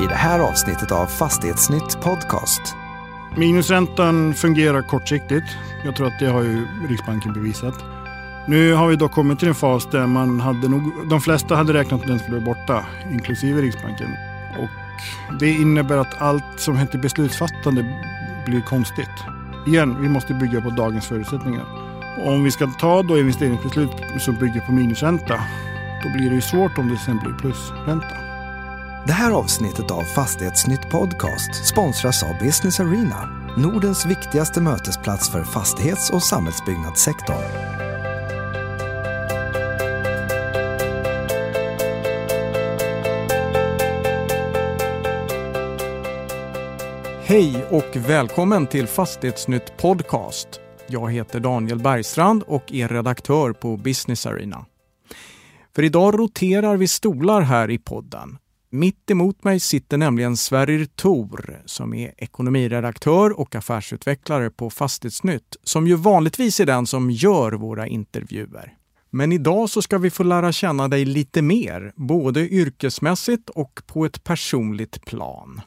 [0.00, 2.60] i det här avsnittet av Fastighetsnytt Podcast.
[3.36, 5.46] Minusräntan fungerar kortsiktigt.
[5.84, 7.74] Jag tror att det har ju Riksbanken bevisat.
[8.46, 11.72] Nu har vi dock kommit till en fas där man hade nog, de flesta hade
[11.72, 14.08] räknat med att den skulle vara borta, inklusive Riksbanken.
[14.58, 17.82] Och det innebär att allt som heter beslutsfattande
[18.46, 19.24] blir konstigt.
[19.66, 21.64] Igen, vi måste bygga på dagens förutsättningar.
[22.18, 25.40] Och om vi ska ta då investeringsbeslut som bygger på minusränta,
[26.02, 28.27] då blir det ju svårt om det sen blir plusränta.
[29.06, 36.10] Det här avsnittet av Fastighetsnytt Podcast sponsras av Business Arena, Nordens viktigaste mötesplats för fastighets
[36.10, 37.78] och samhällsbyggnadssektorn.
[47.22, 50.48] Hej och välkommen till Fastighetsnytt Podcast.
[50.86, 54.66] Jag heter Daniel Bergstrand och är redaktör på Business Arena.
[55.74, 58.38] För idag roterar vi stolar här i podden.
[58.70, 65.86] Mitt emot mig sitter nämligen Sverrir Thor som är ekonomiredaktör och affärsutvecklare på Fastighetsnytt som
[65.86, 68.74] ju vanligtvis är den som gör våra intervjuer.
[69.10, 74.04] Men idag så ska vi få lära känna dig lite mer, både yrkesmässigt och på
[74.04, 75.60] ett personligt plan.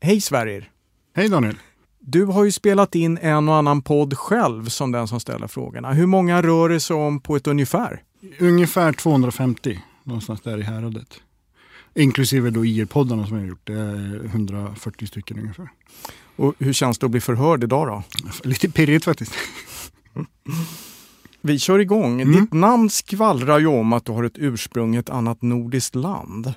[0.00, 0.70] Hej Sverrir!
[1.16, 1.58] Hej Daniel!
[2.00, 5.92] Du har ju spelat in en och annan podd själv som den som ställer frågorna.
[5.92, 8.02] Hur många rör det sig om på ett ungefär?
[8.38, 11.20] Ungefär 250, någonstans där i häradet.
[11.94, 13.66] Inklusive då IR-poddarna som jag har gjort.
[13.66, 15.68] Det är 140 stycken ungefär.
[16.36, 18.02] Och hur känns det att bli förhörd idag då?
[18.48, 19.32] Lite pirrigt faktiskt.
[21.40, 22.20] Vi kör igång.
[22.20, 22.40] Mm.
[22.40, 26.54] Ditt namn skvallrar ju om att du har ett ursprung i ett annat nordiskt land.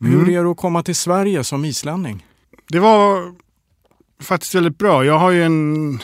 [0.00, 0.12] Mm.
[0.12, 2.26] Hur är det att komma till Sverige som islänning?
[2.68, 3.34] Det var
[4.20, 5.04] faktiskt väldigt bra.
[5.04, 5.98] Jag har ju en...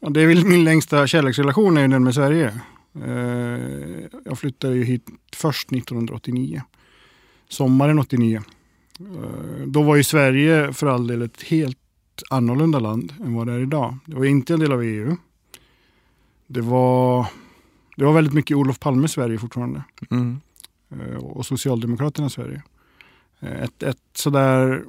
[0.00, 2.60] Det är väl min längsta kärleksrelation är ju den med Sverige.
[3.04, 3.60] Eh,
[4.24, 6.62] Jag flyttade ju hit först 1989.
[7.48, 8.40] Sommaren 89.
[9.00, 11.78] Eh, Då var ju Sverige för all del ett helt
[12.30, 13.98] annorlunda land än vad det är idag.
[14.04, 15.16] Det var inte en del av EU.
[16.46, 17.26] Det var,
[17.96, 19.82] det var väldigt mycket Olof Palme Sverige fortfarande.
[20.10, 20.40] Mm.
[20.90, 22.62] Eh, och Socialdemokraterna Sverige.
[23.40, 24.84] Eh, Ett, ett sådär,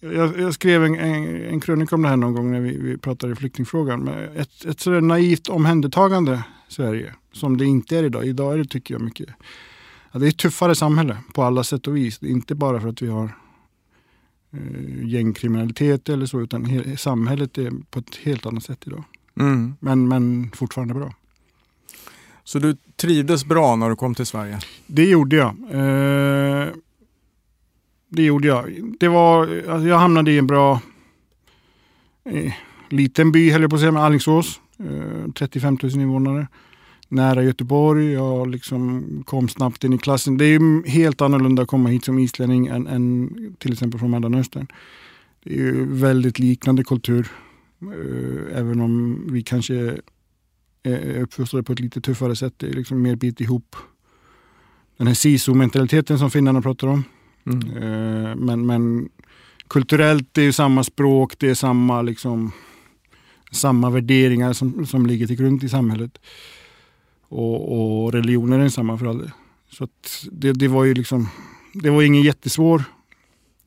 [0.00, 2.98] jag, jag skrev en, en, en krönika om det här någon gång när vi, vi
[2.98, 4.00] pratade flyktingfrågan.
[4.00, 8.26] Men ett, ett sådär naivt omhändertagande Sverige som det inte är idag.
[8.26, 9.28] Idag är det tycker jag mycket,
[10.12, 12.22] ja, det är ett tuffare samhälle på alla sätt och vis.
[12.22, 13.30] Inte bara för att vi har
[14.52, 19.04] eh, gängkriminalitet eller så utan he, samhället är på ett helt annat sätt idag.
[19.40, 19.74] Mm.
[19.80, 21.14] Men, men fortfarande bra.
[22.44, 24.58] Så du trivdes bra när du kom till Sverige?
[24.86, 25.48] Det gjorde jag.
[25.70, 26.68] Eh,
[28.08, 28.94] det gjorde jag.
[29.00, 30.80] Det var, alltså jag hamnade i en bra
[32.24, 32.52] eh,
[32.88, 34.60] liten by, höll jag på att säga, med Alingsås.
[34.78, 36.48] Eh, 35 000 invånare.
[37.08, 38.12] Nära Göteborg.
[38.12, 40.36] Jag liksom kom snabbt in i klassen.
[40.36, 44.66] Det är helt annorlunda att komma hit som islänning än, än till exempel från Mellanöstern.
[45.44, 47.28] Det är ju väldigt liknande kultur.
[47.82, 49.96] Eh, även om vi kanske
[50.82, 52.54] är uppfostrade på ett lite tuffare sätt.
[52.56, 53.76] Det är liksom mer bit ihop.
[54.96, 57.04] Den här siso-mentaliteten som finnarna pratar om.
[57.46, 57.76] Mm.
[57.76, 59.08] Eh, men, men
[59.68, 62.52] kulturellt det är ju samma språk, det är samma, liksom,
[63.52, 66.18] samma värderingar som, som ligger till grund i samhället.
[67.28, 69.32] Och, och religionen är densamma för alla.
[69.70, 69.88] Så
[70.30, 71.28] det, det var ju liksom,
[71.74, 72.84] det var ingen jättesvår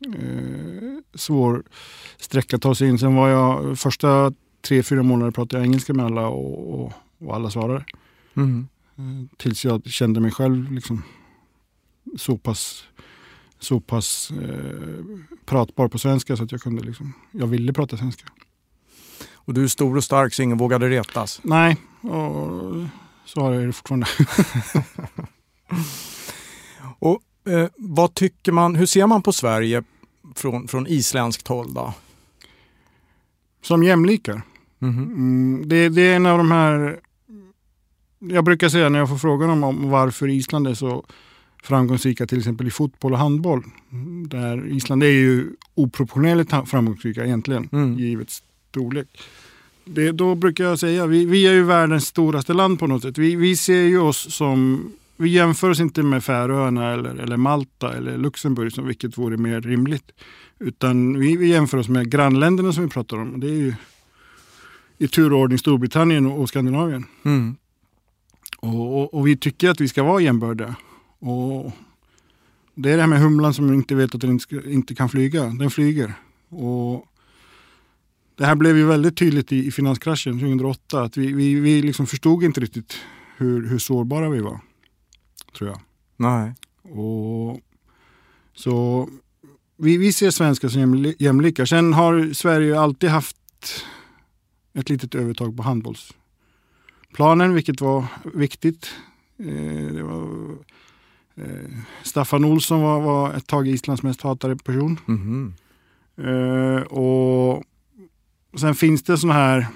[0.06, 1.64] eh, svår
[2.18, 3.00] sträcka att ta sig in.
[3.00, 7.36] Sen var jag första tre, fyra månader pratade jag engelska med alla och, och, och
[7.36, 7.86] alla svarade.
[8.36, 8.68] Mm.
[8.98, 11.04] Eh, Tills jag kände mig själv liksom
[12.18, 12.84] så pass,
[13.60, 15.06] så pass eh,
[15.46, 18.26] pratbar på svenska så att jag kunde liksom, jag ville prata svenska.
[19.34, 21.42] Och du är stor och stark så ingen vågade retas?
[21.44, 22.76] Nej, och
[23.34, 24.08] så har jag det fortfarande.
[27.00, 27.22] Och,
[27.52, 29.84] eh, vad tycker man, hur ser man på Sverige
[30.36, 31.74] från, från isländskt håll?
[31.74, 31.94] Då?
[33.62, 34.41] Som jämlikar.
[34.80, 35.03] Mhm.
[35.03, 37.00] Mm, det, det är en av de här...
[38.20, 41.06] Jag brukar säga när jag får frågan om, om varför Island är så
[41.64, 43.64] framgångsrika till exempel i fotboll och handboll.
[43.91, 47.97] Mm, Där Island är ju oproportionerligt framgångsrika egentligen, Mm.
[48.00, 48.29] givet
[48.70, 49.22] storlek.
[49.86, 53.18] Det, då brukar jag säga, vi, vi är ju världens storaste land på något sätt.
[53.18, 57.94] Vi, vi ser ju oss som, vi jämför oss inte med Färöarna eller, eller Malta
[57.94, 60.12] eller Luxemburg, som, vilket vore mer rimligt.
[60.60, 63.40] Utan vi, vi jämför oss med grannländerna som vi pratar om.
[63.40, 63.74] Det är ju
[64.98, 67.06] i turordning Storbritannien och, och Skandinavien.
[67.26, 67.56] Mm.
[68.60, 70.76] Och, och, och vi tycker att vi ska vara jämbördiga.
[71.20, 71.72] Och
[72.76, 75.10] det är det här med humlan som inte vet att den inte, ska, inte kan
[75.10, 75.44] flyga.
[75.44, 76.14] Den flyger.
[76.50, 77.06] Och
[78.41, 81.02] det här blev ju väldigt tydligt i, i finanskraschen 2008.
[81.02, 82.99] Att vi, vi, vi liksom förstod inte riktigt
[83.38, 84.59] hur, hur sårbara vi var.
[85.58, 85.79] Tror jag.
[86.17, 86.53] Nej.
[86.82, 87.59] Och
[88.53, 89.09] så
[89.78, 91.66] vi, vi ser svenskar som jämli, jämlika.
[91.66, 93.38] Sen har Sverige alltid haft
[94.73, 98.90] ett litet övertag på handbollsplanen, vilket var viktigt.
[99.37, 100.49] Eh, var,
[101.35, 104.99] eh, Staffan Olsson var, var, ett tag Islands mest hatade person.
[105.08, 105.53] Mm
[106.17, 106.84] -hmm.
[106.84, 107.64] och
[108.59, 109.68] Sen finns det sådana här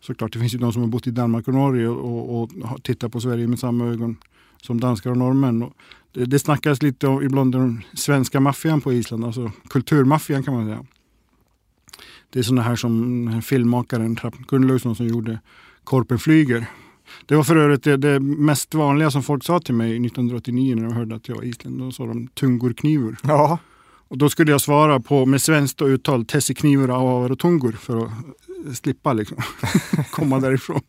[0.00, 2.82] Såklart, det finns ju de som har bott i Danmark och Norge och, och, och
[2.82, 4.16] tittar på Sverige med samma ögon
[4.62, 5.62] som danskar och norrmän.
[5.62, 5.72] Och
[6.12, 10.66] det, det snackas lite om, ibland den svenska maffian på Island, alltså kulturmaffian kan man
[10.66, 10.84] säga.
[12.30, 14.16] Det är sådana här som filmmakaren
[14.48, 15.40] Gunnlaugsson som gjorde
[15.84, 16.66] Korpen flyger.
[17.26, 20.82] Det var för övrigt det, det, mest vanliga som folk sa till mig 1989 när
[20.82, 21.78] de hörde att jag var i Island.
[21.78, 23.16] Då sa de tungorknivor.
[23.22, 23.58] Ja.
[24.10, 28.76] Och då skulle jag svara på med svenskt uttal tessiknivor, avar och tungur för att
[28.76, 29.36] slippa liksom
[30.10, 30.80] komma därifrån.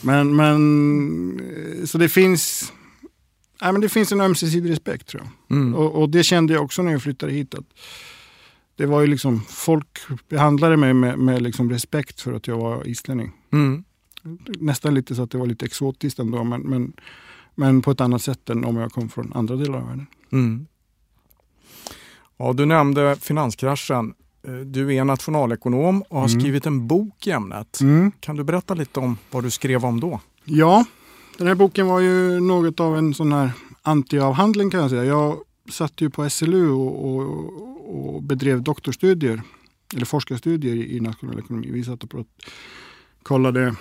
[0.00, 2.72] men, men så det finns,
[3.62, 5.56] nej, men det finns en ömsesidig respekt tror jag.
[5.56, 5.74] Mm.
[5.74, 7.54] Och, och, det kände jag också när jag flyttade hit.
[7.54, 7.66] Att
[8.76, 9.98] det var ju liksom, folk
[10.28, 13.32] behandlade mig med, med liksom respekt för att jag var islänning.
[13.52, 13.84] Mm.
[14.46, 16.92] Nästan lite så att det var lite exotiskt ändå, men, men,
[17.54, 20.06] men på ett annat sätt än om jag kom från andra delar av världen.
[20.32, 20.66] Mm.
[22.38, 24.14] Ja, du nämnde finanskraschen.
[24.46, 26.40] Eh, du är nationalekonom och har mm.
[26.40, 27.80] skrivit en bok i ämnet.
[27.80, 28.12] Mm.
[28.20, 30.20] Kan du berätta lite om vad du skrev om då?
[30.44, 30.84] Ja,
[31.38, 33.50] den här boken var ju något av en sån här
[33.82, 35.04] antiavhandling kan jag säga.
[35.04, 35.36] Jag
[35.70, 39.42] satt ju på SLU och, och, och bedrev doktorstudier,
[39.94, 41.70] eller forskarstudier i nationalekonomi.
[41.70, 42.26] Vi satt och
[43.22, 43.74] kollade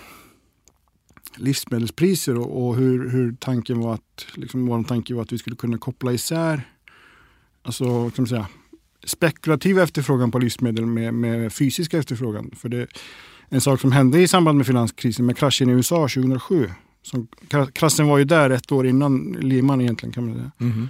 [1.36, 5.56] livsmedelspriser och, och, hur, hur tanken var att, liksom, vår tanke var att vi skulle
[5.56, 6.62] kunna koppla isär
[7.66, 8.48] alltså, kan man säga,
[9.04, 12.52] spekulativ efterfrågan på livsmedel med, med fysisk efterfrågan.
[12.56, 12.88] För det,
[13.50, 16.70] en sak som hände i samband med finanskrisen med kraschen i USA 2007.
[17.02, 17.28] Som,
[17.74, 20.52] kraschen var ju där ett år innan Lehman egentligen kan man säga.
[20.60, 20.90] Mm.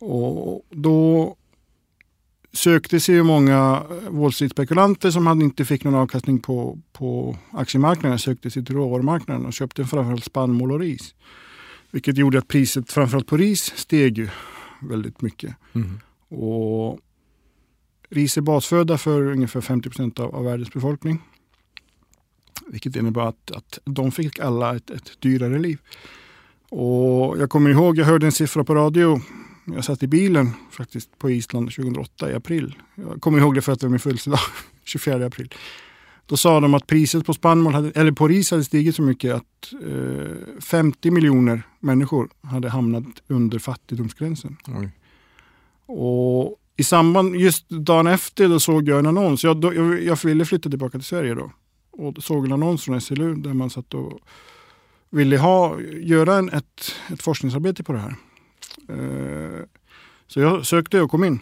[0.00, 1.36] Och då
[2.52, 8.50] sökte sig ju många Wall Street-spekulanter som inte fick någon avkastning på, på aktiemarknaden sökte
[8.50, 11.14] sig till råvarumarknaden och köpte framförallt spannmål och ris.
[11.90, 14.28] Vilket gjorde att priset framförallt på ris steg ju
[14.80, 15.54] väldigt mycket.
[15.72, 16.00] Mm.
[16.32, 17.00] Och
[18.10, 21.22] ris är basföda för ungefär 50 procent av, av världens befolkning.
[22.66, 25.78] Vilket innebär att, att de fick alla ett, ett dyrare liv.
[26.68, 29.20] Och jag kommer ihåg, jag hörde en siffra på radio.
[29.64, 32.74] Jag satt i bilen faktiskt på Island 2008 i april.
[32.94, 34.40] Jag kommer ihåg det för att det var min födelsedag,
[34.84, 35.54] 24 april.
[36.26, 39.34] Då sa de att priset på spannmål, hade, eller på ris hade stigit så mycket
[39.34, 44.56] att eh, 50 miljoner människor hade hamnat under fattigdomsgränsen.
[44.66, 44.90] Oj.
[45.94, 49.44] Och i samband, just dagen efter då såg jag en annons.
[49.44, 51.52] Jag, då, jag, jag ville flytta tillbaka till Sverige då.
[51.90, 54.20] Och såg en annons från SLU där man satt och
[55.10, 58.14] ville ha, göra en, ett, ett forskningsarbete på det här.
[58.88, 59.64] Eh,
[60.26, 61.40] så jag sökte och kom in.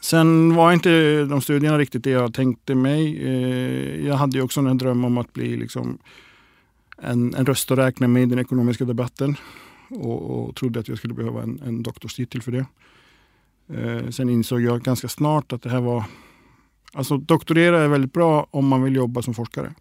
[0.00, 3.22] Sen var inte de studierna riktigt det jag tänkte mig.
[3.22, 5.98] Eh, jag hade ju också en dröm om att bli liksom
[6.98, 9.36] en, en röst att räkna med i den ekonomiska debatten.
[9.90, 12.66] Och, och trodde att jag skulle behöva en, en doktorstitel för det.
[13.68, 16.04] Eh, sen insåg jag ganska snart att det här var...
[16.92, 19.74] Alltså doktorera är väldigt bra om man vill jobba som forskare.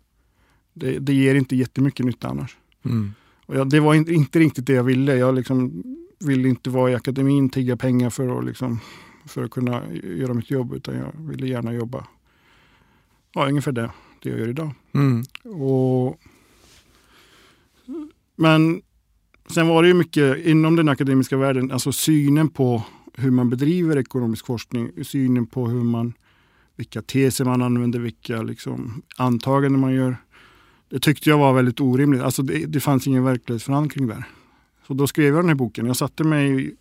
[0.73, 2.57] Det, det ger inte jättemycket nytta annars.
[2.85, 3.13] Mm.
[3.45, 5.15] Och jag, det var inte, inte riktigt det jag ville.
[5.15, 5.83] Jag liksom
[6.19, 8.79] ville inte vara i akademin, tigga pengar för att, liksom,
[9.25, 10.73] för att kunna göra mitt jobb.
[10.73, 12.05] Utan jag ville gärna jobba
[13.35, 14.71] ja, ungefär det, det jag gör idag.
[14.93, 15.23] Mm.
[15.61, 16.19] Och,
[18.35, 18.81] men
[19.49, 22.83] sen var det ju mycket inom den akademiska världen, alltså synen på
[23.17, 26.13] hur man bedriver ekonomisk forskning, synen på hur man,
[26.75, 30.17] vilka teser man använder, vilka liksom, antaganden man gör.
[30.89, 32.21] Det tyckte jag var väldigt orimligt.
[32.21, 34.23] Alltså det, det fanns ingen verklighetsförankring där.
[34.87, 35.85] Så då skrev jag den här boken.
[35.85, 36.75] Jag satte mig i,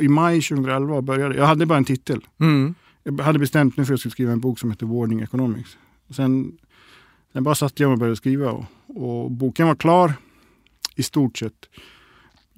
[0.00, 1.36] i maj 2011 och började.
[1.36, 2.20] Jag hade bara en titel.
[2.40, 2.74] Mm.
[3.02, 5.78] Jag hade bestämt mig för att jag skulle skriva en bok som heter Warning Economics.
[6.10, 6.58] Sen,
[7.32, 8.50] sen bara satte jag mig och började skriva.
[8.50, 10.14] Och, och boken var klar
[10.94, 11.68] i stort sett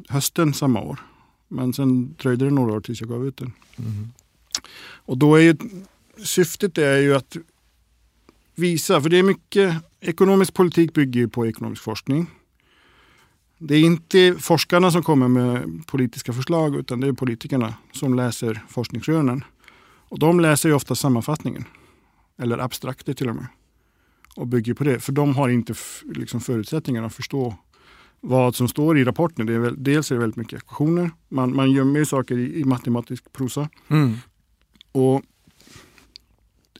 [0.08, 1.00] hösten samma år.
[1.48, 3.52] Men sen dröjde det några år tills jag gav ut den.
[3.78, 4.08] Mm.
[4.78, 5.56] Och då är ju
[6.24, 7.36] syftet är ju att
[8.54, 12.30] visa, för det är mycket, ekonomisk politik bygger ju på ekonomisk forskning.
[13.58, 18.64] Det är inte forskarna som kommer med politiska förslag utan det är politikerna som läser
[18.68, 19.44] forskningsrönen.
[20.08, 21.64] Och de läser ju ofta sammanfattningen.
[22.38, 23.46] Eller abstrakter till och med.
[24.36, 25.00] Och bygger på det.
[25.00, 25.74] För de har inte
[26.04, 27.54] liksom förutsättningarna att förstå
[28.20, 29.46] vad som står i rapporten.
[29.46, 31.10] Det är väl, dels är det väldigt mycket ekvationer.
[31.28, 33.68] Man, man gömmer saker i, i matematisk prosa.
[33.88, 34.14] Mm.
[34.92, 35.22] Och,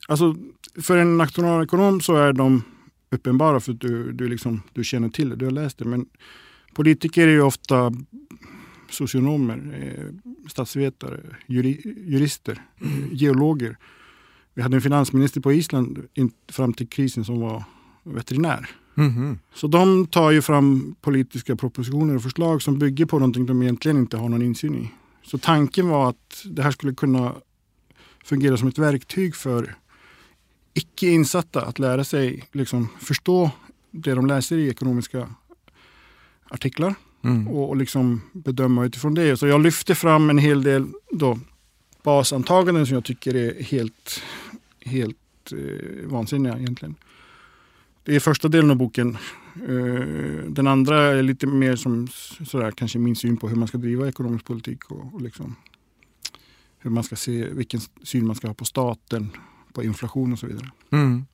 [0.09, 0.37] alltså,
[0.83, 2.63] för en nationalekonom så är de
[3.11, 5.85] uppenbara för att du, du, liksom, du känner till det, du har läst det.
[5.85, 6.07] Men
[6.75, 7.93] politiker är ju ofta
[8.91, 13.09] socionomer, eh, statsvetare, juri, jurister, mm.
[13.13, 13.77] geologer.
[14.55, 17.65] Vi hade en finansminister på Island in, fram till krisen som var
[18.03, 18.71] veterinär.
[18.97, 19.39] Mm.
[19.55, 23.97] Så de tar ju fram politiska propositioner och förslag som bygger på någonting de egentligen
[23.99, 24.91] inte har någon insyn i.
[25.23, 27.35] Så tanken var att det här skulle kunna
[28.25, 29.75] fungera som ett verktyg för
[30.75, 33.51] icke insatta att lära sig liksom, förstå
[33.91, 35.29] det de läser i ekonomiska
[36.49, 37.49] artiklar mm.
[37.49, 39.37] och, och liksom bedöma utifrån det.
[39.37, 41.39] Så jag lyfter fram en hel del då,
[42.03, 44.23] basantaganden som jag tycker är helt,
[44.81, 45.17] helt
[45.53, 46.95] eh, vansinniga egentligen.
[48.07, 49.17] Det är första delen av boken.
[49.69, 52.09] Eh, den andra är lite mer som
[52.47, 55.57] sådär, kanske min syn på hur man ska driva ekonomisk politik och, och liksom,
[56.79, 59.31] hur man ska se, vilken syn man ska ha på staten,
[59.73, 60.71] på inflation och så vidare.
[60.91, 61.25] Mm.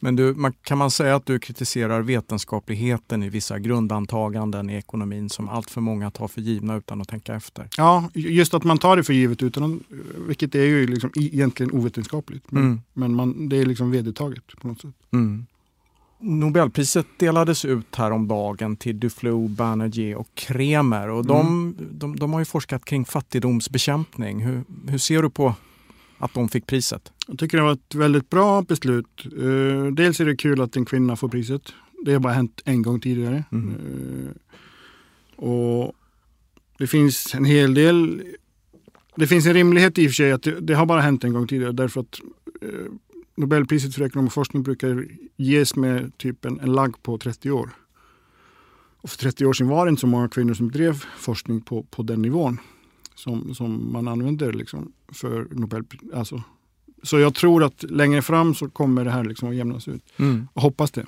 [0.00, 5.30] Men du, man, kan man säga att du kritiserar vetenskapligheten i vissa grundantaganden i ekonomin
[5.30, 7.68] som allt för många tar för givna utan att tänka efter?
[7.76, 9.84] Ja, just att man tar det för givet utan
[10.26, 12.52] vilket är ju liksom egentligen ovetenskapligt.
[12.52, 12.80] Men, mm.
[12.92, 14.94] men man, det är liksom vedertaget på något sätt.
[15.12, 15.46] Mm.
[16.22, 21.10] Nobelpriset delades ut häromdagen till Duflo, Banerjee och Kremer.
[21.10, 21.76] Och de, mm.
[21.90, 24.40] de, de, har ju forskat kring fattigdomsbekämpning.
[24.40, 25.54] Hur, hur ser du på
[26.18, 27.12] att de fick priset?
[27.26, 29.26] Jag tycker det var ett väldigt bra beslut.
[29.38, 31.62] Uh, dels är det kul att en kvinna får priset.
[32.04, 33.44] Det har bara hänt en gång tidigare.
[33.52, 33.74] Mm.
[33.74, 34.30] Uh,
[35.48, 35.92] och
[36.78, 38.22] Det finns en hel del
[39.16, 41.32] det finns en rimlighet i och för sig att det, det har bara hänt en
[41.32, 42.20] gång tidigare därför att
[42.62, 42.90] uh,
[43.34, 47.70] Nobelpriset för ekonomisk forskning brukar ges med typ en, en lagg på 30 år.
[49.00, 51.82] Och för 30 år sedan var det inte så många kvinnor som drev forskning på,
[51.82, 52.58] på den nivån
[53.14, 56.14] som, som man använder liksom för Nobelpriset.
[56.14, 56.42] Alltså,
[57.02, 60.04] så jag tror att längre fram så kommer det här liksom att jämnas ut.
[60.16, 60.48] Mm.
[60.54, 61.06] Jag hoppas det.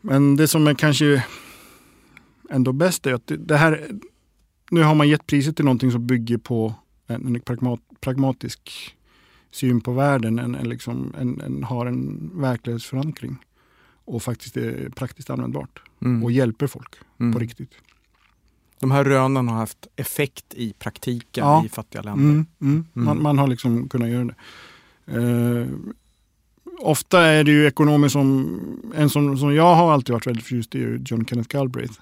[0.00, 1.24] Men det som är kanske
[2.50, 3.90] ändå bäst är att det här,
[4.70, 6.74] nu har man gett priset till någonting som bygger på
[7.06, 8.94] en, en pragmat, pragmatisk
[9.50, 13.36] syn på världen, en, en, liksom, en, en, har en verklighetsförankring
[14.04, 16.24] och faktiskt är praktiskt användbart mm.
[16.24, 17.32] och hjälper folk mm.
[17.32, 17.72] på riktigt.
[18.80, 21.64] De här rönen har haft effekt i praktiken ja.
[21.64, 22.24] i fattiga länder.
[22.24, 22.86] Mm, mm.
[22.94, 23.04] mm.
[23.06, 24.34] Man, man, har liksom kunnat göra det.
[25.18, 25.68] Uh,
[26.78, 28.60] ofta är det ju ekonomer som,
[28.94, 32.00] en som, som jag har alltid varit väldigt förtjust i, John Kenneth Galbraith.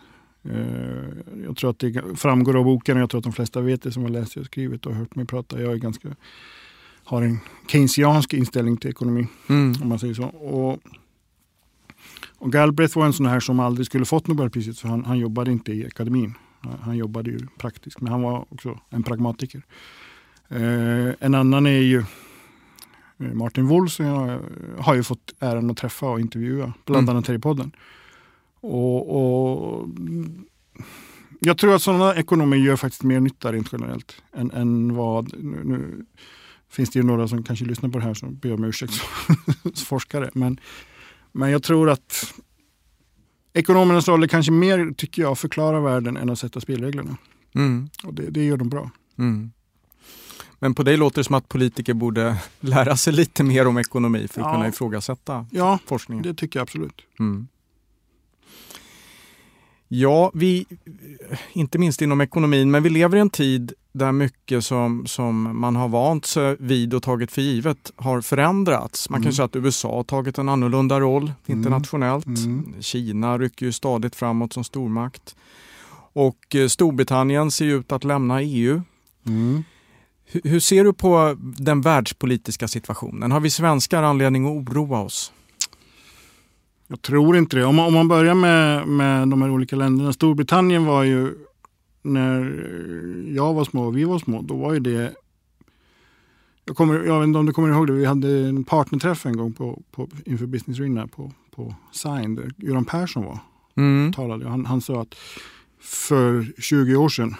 [0.50, 3.82] Uh, jag tror att det framgår av boken och jag tror att de flesta vet
[3.82, 5.62] det som har läst och skrivit och hört mig prata.
[5.62, 6.08] Jag är ganska,
[7.06, 9.74] har en keynesiansk inställning till ekonomi, mm.
[9.82, 10.24] om man säger så.
[10.24, 10.80] Och,
[12.38, 15.52] och Galbraith var en sån här som aldrig skulle fått Nobelpriset för han, han jobbade
[15.52, 16.34] inte i akademin.
[16.80, 19.62] Han jobbade ju praktiskt, men han var också en pragmatiker.
[20.48, 21.98] Eh, en annan är ju
[23.18, 24.40] eh, Martin Woll som jag
[24.78, 27.16] har ju fått äran att träffa och intervjua, bland mm.
[27.16, 27.72] annat här i podden.
[28.60, 29.88] Och, och,
[31.40, 35.34] jag tror att sådana ekonomer gör faktiskt mer nytta rent generellt än, än vad...
[35.38, 36.04] Nu, nu,
[36.70, 38.92] finns det ju några som kanske lyssnar på det här som ber om ursäkt
[39.62, 40.30] som forskare.
[40.34, 40.60] Men,
[41.32, 42.34] men jag tror att
[43.56, 47.16] Ekonomernas roll är kanske mer, tycker jag, att förklara världen än att sätta spelreglerna.
[47.54, 47.88] Mm.
[48.04, 48.90] Och det, det gör de bra.
[49.18, 49.50] Mm.
[50.58, 54.28] Men på dig låter det som att politiker borde lära sig lite mer om ekonomi
[54.28, 54.52] för att ja.
[54.52, 56.24] kunna ifrågasätta ja, forskningen.
[56.24, 57.02] Ja, det tycker jag absolut.
[57.20, 57.48] Mm.
[59.88, 60.66] Ja, vi,
[61.52, 65.76] inte minst inom ekonomin, men vi lever i en tid där mycket som, som man
[65.76, 69.10] har vant sig vid och tagit för givet har förändrats.
[69.10, 69.24] Man mm.
[69.24, 71.58] kan säga att USA har tagit en annorlunda roll mm.
[71.58, 72.26] internationellt.
[72.26, 72.74] Mm.
[72.80, 75.36] Kina rycker ju stadigt framåt som stormakt.
[76.12, 78.82] Och eh, Storbritannien ser ut att lämna EU.
[79.26, 79.64] Mm.
[80.24, 83.32] Hur, hur ser du på den världspolitiska situationen?
[83.32, 85.32] Har vi svenskar anledning att oroa oss?
[86.88, 87.64] Jag tror inte det.
[87.64, 90.12] Om man, om man börjar med, med de här olika länderna.
[90.12, 91.34] Storbritannien var ju,
[92.06, 92.40] när
[93.34, 95.14] jag var små och vi var små, då var ju det
[96.64, 99.36] jag, kommer, jag vet inte om du kommer ihåg det, vi hade en partnerträff en
[99.36, 103.38] gång på, på, inför Business Arena på, på Sign där Göran Persson var.
[103.74, 104.12] Mm.
[104.12, 104.48] Talade.
[104.48, 105.14] Han, han sa att
[105.80, 107.34] för 20 år sedan,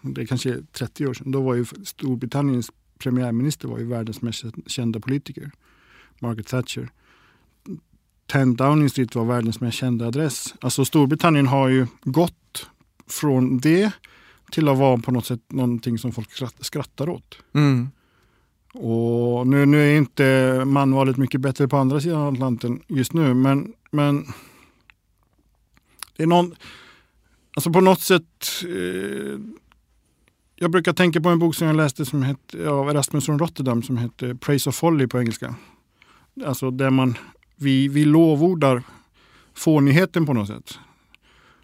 [0.00, 4.44] det är kanske 30 år sedan, då var ju Storbritanniens premiärminister var ju världens mest
[4.66, 5.50] kända politiker.
[6.18, 6.90] Margaret Thatcher.
[8.32, 10.54] 10 Downing Street var världens mest kända adress.
[10.60, 12.70] Alltså Storbritannien har ju gått
[13.12, 13.92] från det
[14.52, 16.28] till att vara på något sätt någonting som folk
[16.60, 17.38] skrattar åt.
[17.54, 17.88] Mm.
[18.74, 23.72] Och nu, nu är inte manvalet mycket bättre på andra sidan Atlanten just nu, men,
[23.90, 24.26] men
[26.16, 26.54] det är någon,
[27.56, 29.40] alltså på något sätt eh,
[30.56, 33.82] jag brukar tänka på en bok som jag läste som heter, av Erasmus från Rotterdam
[33.82, 35.54] som heter Praise of Folly på engelska.
[36.44, 37.16] Alltså där man
[37.56, 38.82] vi, vi lovordar
[39.54, 40.78] fånigheten på något sätt.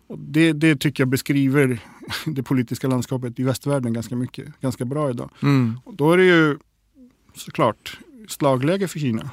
[0.08, 1.80] Det, det tycker jag beskriver
[2.26, 5.30] det politiska landskapet i västvärlden ganska mycket, ganska bra idag.
[5.42, 5.80] Mm.
[5.84, 6.58] Och då är det ju
[7.34, 7.98] såklart
[8.28, 9.30] slagläge för Kina.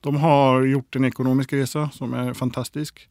[0.00, 3.08] De har gjort en ekonomisk resa som är fantastisk.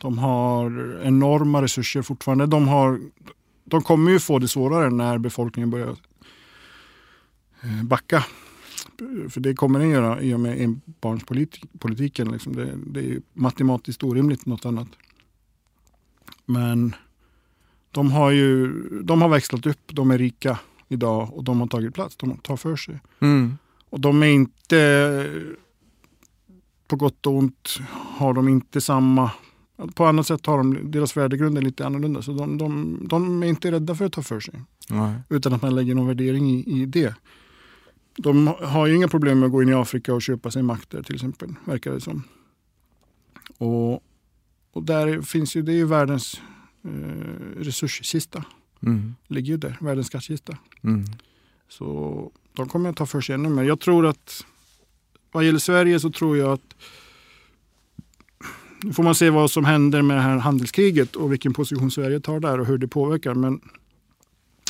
[0.00, 2.46] De har enorma resurser fortfarande.
[2.46, 3.00] De, har,
[3.64, 5.96] de kommer ju få det svårare när befolkningen börjar
[7.62, 8.24] eh, backa.
[9.28, 12.32] För det kommer den göra i och med enbarnspolitiken.
[12.32, 12.56] Liksom.
[12.56, 14.88] Det, det är matematiskt orimligt något annat.
[16.48, 16.94] Men
[17.90, 21.94] de har ju de har växlat upp, de är rika idag och de har tagit
[21.94, 23.00] plats, de tar för sig.
[23.20, 23.58] Mm.
[23.90, 25.30] Och de är inte,
[26.88, 29.30] på gott och ont, har de inte samma
[29.94, 32.22] på annat sätt har de, deras värdegrund är lite annorlunda.
[32.22, 34.54] Så de, de, de är inte rädda för att ta för sig.
[34.88, 35.14] Nej.
[35.28, 37.14] Utan att man lägger någon värdering i, i det.
[38.16, 40.90] De har ju inga problem med att gå in i Afrika och köpa sig makt
[40.90, 42.22] där till exempel, verkar det som.
[43.58, 44.02] Och,
[44.78, 46.40] och där finns ju, det är ju världens
[46.84, 46.90] eh,
[47.56, 48.44] resurskista.
[48.82, 49.14] Mm.
[49.26, 50.56] Ligger ju där, världens skattkista.
[50.82, 51.04] Mm.
[51.68, 53.62] Så de kommer att ta för sig ännu mer.
[53.62, 54.44] Jag tror att
[55.32, 56.74] vad gäller Sverige så tror jag att
[58.82, 62.20] nu får man se vad som händer med det här handelskriget och vilken position Sverige
[62.20, 63.34] tar där och hur det påverkar.
[63.34, 63.60] Men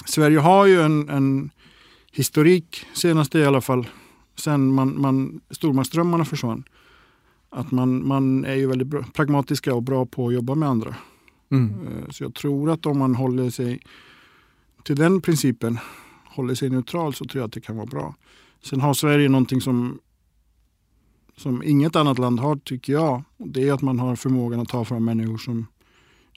[0.05, 1.50] Sverige har ju en, en
[2.12, 3.88] historik, senaste i alla fall,
[4.37, 6.65] sen man, man, stormaktsdrömmarna försvann.
[7.50, 10.95] Att man, man är ju väldigt bra, pragmatiska och bra på att jobba med andra.
[11.50, 11.87] Mm.
[11.87, 13.81] Eh, Så jag tror att om man håller sig
[14.83, 15.78] till den principen,
[16.25, 18.14] håller sig neutral så tror jag att det kan vara bra.
[18.62, 19.99] Sen har Sverige någonting som,
[21.37, 23.23] som inget annat land har tycker jag.
[23.37, 25.67] Och Det är att man har förmågan att ta fram människor som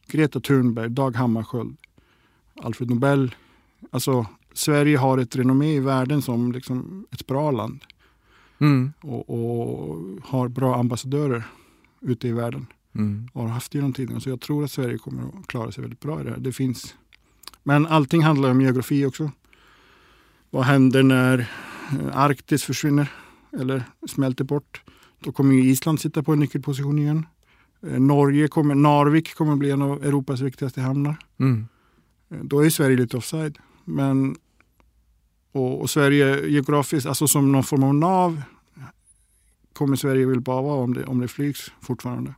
[0.08, 1.78] Greta Thunberg, Dag Hammarskjöld,
[2.62, 3.36] Alfred Nobel.
[3.92, 7.80] Alltså Sverige har ett renommé i världen som liksom ett bra land
[8.62, 8.94] Mm.
[9.02, 11.44] och, och har bra ambassadörer
[12.02, 12.66] ute i världen
[12.96, 13.28] Mm.
[13.34, 14.22] och har haft genom tiden.
[14.22, 16.38] Så jag tror att Sverige kommer att klara sig väldigt bra i det här.
[16.40, 16.96] Det finns.
[17.64, 19.32] Men allting handlar om geografi också.
[20.50, 23.12] Vad händer när eh, Arktis försvinner
[23.60, 24.82] eller smälter bort?
[25.20, 27.26] Då kommer ju Island sitta på en nyckelposition igen.
[27.88, 31.16] Eh, Norge kommer, Narvik kommer bli en av Europas viktigaste hamnar.
[31.40, 31.68] Mm.
[32.32, 33.58] Eh, Då är Sverige lite offside.
[33.86, 34.36] Men,
[35.52, 38.42] och, och Sverige geografiskt, alltså som någon form av nav
[39.74, 42.34] kommer Sverige väl bara vara om det, om det flygs fortfarande.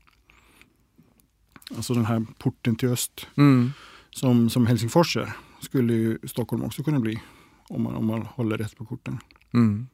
[1.75, 3.71] Alltså den här porten till öst Mm.
[4.09, 7.21] som, som Helsingfors är skulle ju Stockholm också kunna bli
[7.69, 9.17] om man, om man håller rätt på korten.
[9.53, 9.87] Mm.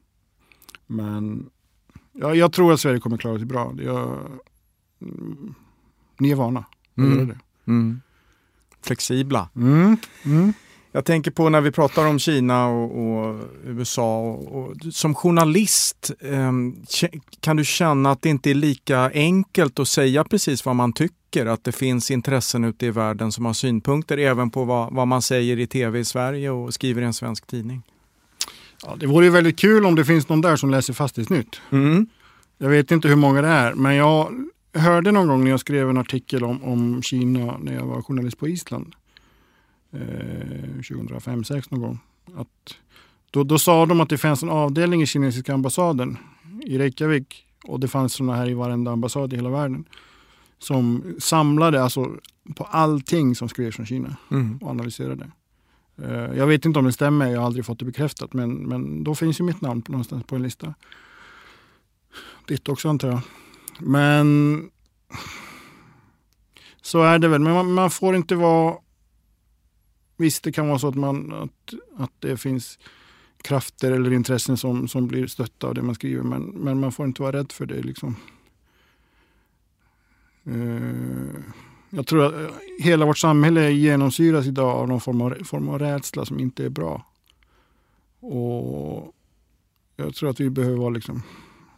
[0.86, 1.50] Men
[2.12, 3.74] ja, jag tror att Sverige kommer klara sig bra.
[3.82, 4.18] Jag,
[5.02, 5.54] mm,
[6.18, 7.12] ni är vana att Mm.
[7.16, 7.38] göra det.
[7.66, 8.00] Mm.
[8.82, 9.48] Flexibla.
[9.56, 9.96] Mm.
[10.92, 14.20] Jag tänker på när vi pratar om Kina och, och USA.
[14.20, 19.88] Och, och, som journalist, kä- kan du känna att det inte är lika enkelt att
[19.88, 21.46] säga precis vad man tycker?
[21.46, 25.22] Att det finns intressen ute i världen som har synpunkter även på vad, vad man
[25.22, 27.82] säger i tv i Sverige och skriver i en svensk tidning?
[28.86, 31.60] Ja, det vore ju väldigt kul om det finns någon där som läser Fastighetsnytt.
[31.70, 32.06] Mm.
[32.58, 34.32] Jag vet inte hur många det är, men jag
[34.74, 38.38] hörde någon gång när jag skrev en artikel om, om Kina när jag var journalist
[38.38, 38.94] på Island.
[39.92, 41.98] Eh, 2005 2006 någon gång.
[42.36, 42.74] Att
[43.30, 46.16] då, då sa de att det fanns en avdelning i kinesiska ambassaden
[46.66, 49.84] i Reykjavik och det fanns sådana här i varenda ambassad i hela världen.
[50.58, 52.16] Som samlade alltså
[52.56, 54.58] på allting som skrevs från Kina Mm.
[54.62, 55.30] och analyserade.
[56.02, 58.32] Eh, Jag vet inte om det stämmer, jag har aldrig fått det bekräftat.
[58.32, 60.74] Men, men då finns ju mitt namn på, någonstans på en lista.
[62.46, 63.20] Ditt också antar jag.
[63.78, 64.70] Men
[66.82, 67.40] så är det väl.
[67.40, 68.74] Men man, man får inte vara...
[70.20, 72.78] Visst, det kan vara så att, man, att, att det finns
[73.42, 76.22] krafter eller intressen som, som blir stötta av det man skriver.
[76.22, 77.82] Men, men man får inte vara rädd för det.
[77.82, 78.16] Liksom.
[80.44, 81.40] Eh,
[81.90, 85.78] jag tror att eh, hela vårt samhälle genomsyras idag av någon form av, form av
[85.78, 87.06] rädsla som inte är bra.
[88.20, 89.14] Och
[89.96, 91.22] jag tror att vi behöver vara liksom,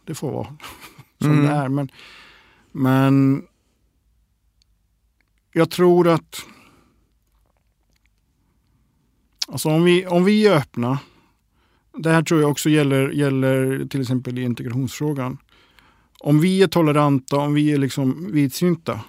[0.05, 0.57] det får vara
[1.17, 1.45] som Mm.
[1.45, 1.69] det är.
[1.69, 1.89] Men,
[2.71, 3.45] men
[5.51, 6.45] jag tror att
[9.47, 10.99] alltså om, vi, om vi är öppna,
[11.97, 15.37] det här tror jag också gäller, gäller till exempel i integrationsfrågan.
[16.19, 18.99] Om vi är toleranta, om vi är liksom vidsynta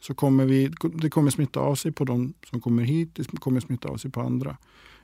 [0.00, 3.60] så kommer vi, det kommer smitta av sig på de som kommer hit, det kommer
[3.60, 4.56] smitta av sig på andra.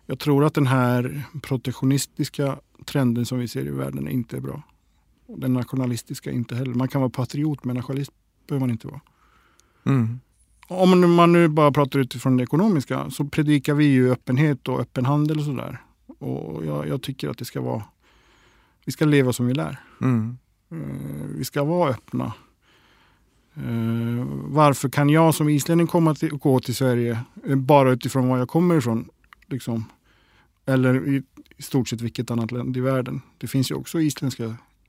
[0.07, 4.63] Jag tror att den här protektionistiska trenden som vi ser i världen inte är bra.
[5.27, 6.75] Den nationalistiska inte heller.
[6.75, 8.13] Man kan vara patriot men nationalist
[8.49, 9.01] behöver man inte vara.
[9.87, 10.21] Mm.
[10.69, 15.07] Om man nu bara pratar utifrån det ekonomiska så predikar vi ju öppenhet och öppen
[15.07, 15.83] handel och sådär.
[16.19, 17.83] Och jag, jag tycker att det ska vara,
[18.85, 19.81] vi ska leva som vi lär.
[20.01, 20.39] Mm.
[20.71, 20.77] Eh,
[21.39, 22.33] Vi ska vara öppna.
[23.55, 28.39] Eh, varför kan jag som islänning komma till, gå till Sverige eh, bara utifrån var
[28.39, 29.09] jag kommer ifrån?
[29.47, 29.85] Liksom.
[30.67, 31.23] Eller i,
[31.57, 33.21] i stort sett vilket annat land i världen.
[33.39, 34.45] Det finns ju också isländska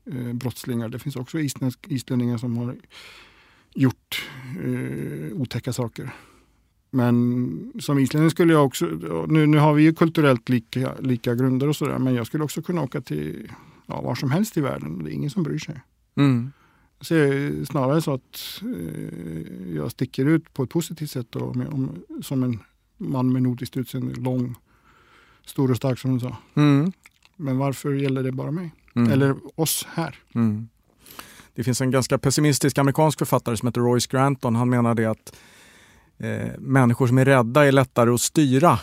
[0.05, 0.89] eh, brottslingar.
[0.89, 2.75] Det finns också isländsk, islänningar som har
[3.73, 4.06] gjort
[4.63, 6.15] eh, otäcka saker.
[6.89, 8.85] Men som islänning skulle jag också,
[9.27, 12.61] nu, nu har vi ju kulturellt lika, lika grunder och sådär, men jag skulle också
[12.61, 13.51] kunna åka till
[13.85, 15.03] ja, var som helst i världen.
[15.03, 15.81] Det är ingen som bryr sig.
[16.15, 16.51] Mm.
[17.01, 17.13] Så
[17.69, 22.43] snarare så att eh, jag sticker ut på ett positivt sätt då, med, om, som
[22.43, 22.59] en
[22.97, 24.55] man med nordiskt utseende, lång,
[25.45, 26.37] stor och stark som du sa.
[26.53, 26.91] Mm.
[27.35, 28.71] Men varför gäller det bara mig?
[28.95, 29.11] Mm.
[29.11, 30.15] Eller oss här?
[30.33, 30.69] Mm.
[31.57, 34.55] Det finns en ganska pessimistisk amerikansk författare som heter Royce Granton.
[34.55, 35.35] Han menar det att
[36.17, 38.79] eh, människor som är rädda är lättare att styra.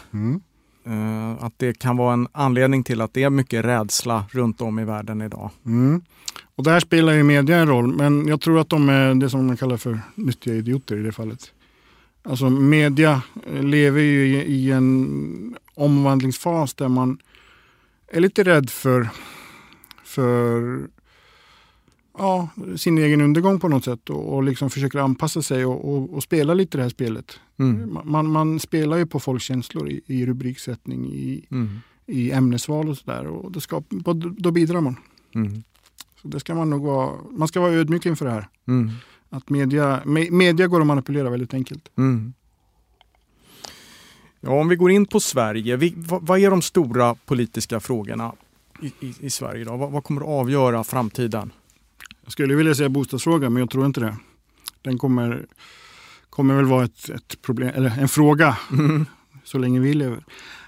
[0.87, 4.79] Eh, att det kan vara en anledning till att det är mycket rädsla runt om
[4.79, 5.51] i världen idag.
[5.67, 6.03] Mm.
[6.57, 9.47] Och där spelar ju media en roll, men jag tror att de är det som
[9.47, 11.53] man kallar för nyttiga idioter i det fallet.
[12.23, 17.19] Alltså media eh, lever ju i, i en omvandlingsfas där man
[18.13, 19.09] är lite rädd för,
[20.05, 20.81] för
[22.19, 26.15] ja, sin egen undergång på något sätt och, och liksom försöker anpassa sig och, och,
[26.15, 27.41] och spela lite det här spelet.
[27.59, 27.99] Mm.
[28.05, 31.79] Man, man spelar ju på folks känslor i, i rubriksättning, i, Mm.
[32.07, 33.27] i ämnesval och sådär.
[33.27, 33.83] Och det ska,
[34.39, 34.97] då bidrar man.
[35.35, 35.63] Mm.
[36.23, 38.49] Så det ska man nog vara, man ska vara ödmjuk inför det här.
[38.69, 38.91] Mm.
[39.31, 41.89] Att media, me, media går att manipulera väldigt enkelt.
[41.99, 42.33] Mm.
[44.41, 48.33] Ja, om vi går in på Sverige, vi, vad, vad är de stora politiska frågorna
[48.83, 49.79] i, i, i Sverige idag?
[49.79, 51.51] Vad, vad kommer att avgöra framtiden?
[52.25, 54.17] Jag skulle vilja säga bostadsfrågan, men jag tror inte det.
[54.83, 55.47] Den kommer,
[56.31, 58.59] kommer väl vara ett, ett problem, eller en fråga
[59.45, 60.25] så länge vi lever.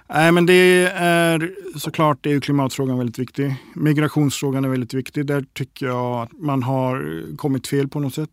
[0.09, 3.57] Nej, men det är såklart är ju klimatfrågan väldigt viktig.
[3.75, 5.27] Migrationsfrågan är väldigt viktig.
[5.27, 8.31] Där tycker jag att man har kommit fel på något sätt.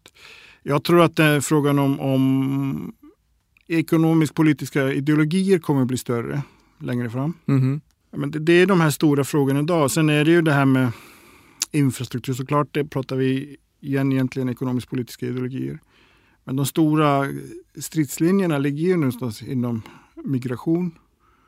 [0.64, 2.94] Jag tror att det är frågan om, om
[3.68, 6.42] ekonomisk politiska ideologier kommer bli större
[6.80, 7.34] längre fram.
[7.46, 7.82] Mhm.
[8.12, 9.92] Men det, det är de här stora frågorna idag.
[9.92, 10.92] Sen är det ju det här med
[11.74, 12.68] infrastruktur såklart.
[12.72, 15.80] Det pratar vi igen egentligen ekonomisk politiska ideologier.
[16.44, 17.28] Men de stora
[17.76, 19.82] stridslinjerna ligger ju någonstans inom
[20.16, 20.92] migration,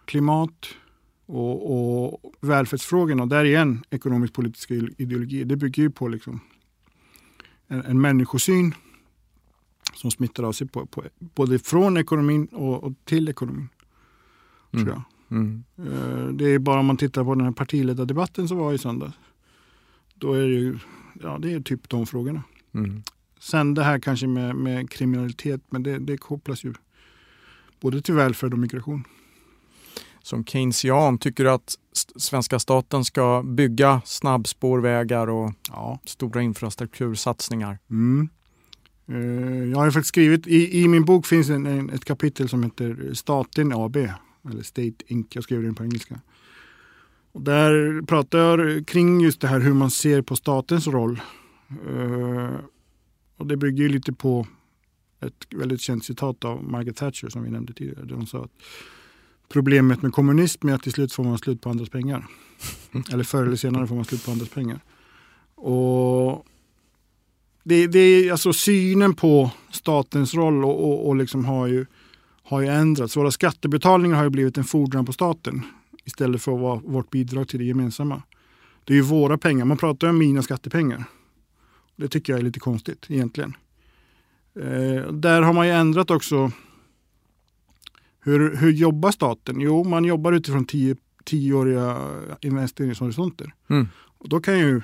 [0.05, 0.65] klimat
[1.25, 3.23] och, och välfärdsfrågorna.
[3.23, 5.45] Och där igen ekonomisk politiska ideologier.
[5.45, 6.39] Det bygger ju på liksom
[7.67, 8.75] en, en människosyn
[9.93, 13.69] som smittar av sig på, på, både från ekonomin och, och till ekonomin.
[14.71, 15.03] Tror jag.
[15.31, 15.63] Mm.
[15.77, 19.15] Eh, Det är bara om man tittar på den här partiledardebatten som var i söndags.
[20.15, 20.77] Då är det ju
[21.21, 22.43] ja, det är typ de frågorna.
[22.73, 23.03] Mm.
[23.39, 26.73] Sen det här kanske med, med kriminalitet, men det, det kopplas ju
[27.81, 29.03] både till välfärd och migration.
[30.21, 31.75] Som keynesian, tycker du att
[32.15, 35.99] svenska staten ska bygga snabbspårvägar och Ja.
[36.05, 37.77] stora infrastruktursatsningar?
[37.89, 38.29] Mm.
[39.07, 42.63] Eh, Jag har faktiskt skrivit, i, i min bok finns en, en, ett kapitel som
[42.63, 43.95] heter Staten AB,
[44.49, 45.35] eller State Inc.
[45.35, 46.19] Jag skrev den på engelska.
[47.35, 51.21] Och där pratar jag kring just det här hur man ser på statens roll.
[51.87, 52.49] Eh,
[53.37, 54.47] Och det bygger ju lite på
[55.21, 58.05] ett väldigt känt citat av Margaret Thatcher som vi nämnde tidigare.
[58.05, 58.51] Där hon sa att
[59.49, 62.27] problemet med kommunism är att till slut får man slut på andras pengar.
[63.13, 64.79] eller förr eller senare får man slut på andras pengar.
[65.55, 66.45] Och
[67.63, 71.85] det, det är alltså synen på statens roll och, och, och liksom har, ju,
[72.43, 73.17] har ju ändrats.
[73.17, 75.61] Våra skattebetalningar har ju blivit en fordran på staten
[76.05, 78.21] istället för att vara vårt bidrag till det gemensamma.
[78.83, 79.65] Det är ju våra pengar.
[79.65, 81.03] Man pratar om mina skattepengar.
[81.95, 83.57] Det tycker jag är lite konstigt egentligen.
[84.55, 86.51] Eh, där har man ju ändrat också
[88.19, 89.59] hur, hur jobbar staten?
[89.59, 91.97] Jo, man jobbar utifrån tio, tioåriga
[92.41, 93.53] investeringshorisonter.
[93.67, 93.87] Mm.
[93.95, 94.81] Och då kan ju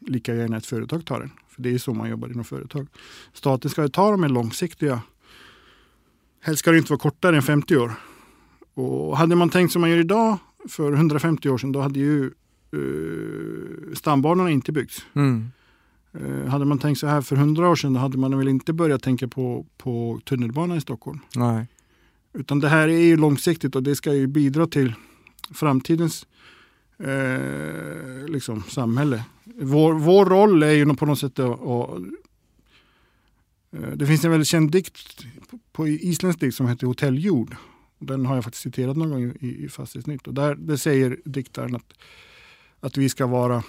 [0.00, 1.30] lika gärna ett företag ta den.
[1.48, 2.86] För det är så man jobbar inom företag.
[3.32, 5.00] Staten ska ju ta de här långsiktiga.
[6.40, 7.92] Helst ska det inte vara kortare än 50 år.
[8.74, 12.30] Och hade man tänkt som man gör idag för 150 år sedan då hade ju
[12.74, 15.06] uh, stambanorna inte byggts.
[15.14, 15.50] Mm.
[16.12, 18.72] Eh, hade man tänkt så här för 100 år sedan då hade man väl inte
[18.72, 21.18] börjat tänka på, på tunnelbana i Stockholm.
[21.36, 21.66] Nej.
[22.32, 24.94] Utan det här är ju långsiktigt och det ska ju bidra till
[25.54, 26.26] framtidens
[26.98, 29.24] eh, liksom, samhälle.
[29.44, 31.98] Vår, vår roll är ju på något sätt att, att
[33.72, 37.56] eh, det finns en väldigt känd dikt på, på isländsk dikt som heter Hotelljord.
[38.00, 40.26] Den har jag faktiskt citerat någon gång i, i Fastighetsnytt.
[40.26, 41.92] Och där det säger diktaren att,
[42.80, 43.62] att vi ska vara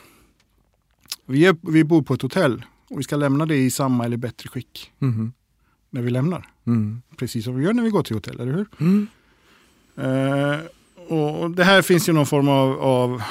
[1.26, 4.18] vi, är, vi bor på ett hotell och vi ska lämna det i samma eller
[4.18, 5.34] bättre skick Mhm.
[5.90, 6.48] när vi lämnar.
[6.68, 7.02] Mm.
[7.18, 8.68] Precis som vi gör när vi går till hotell, eller hur?
[8.80, 9.08] Mm.
[9.96, 10.60] Eh,
[11.18, 13.22] och det här finns ju någon form av, av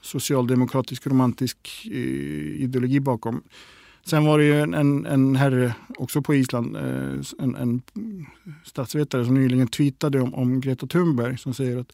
[0.00, 3.42] socialdemokratisk romantisk eh, ideologi bakom.
[4.04, 7.82] Sen var det ju en, en, herre också på Island, eh, en, en
[8.64, 11.92] statsvetare som nyligen tweetade om, om Greta Thunberg som säger att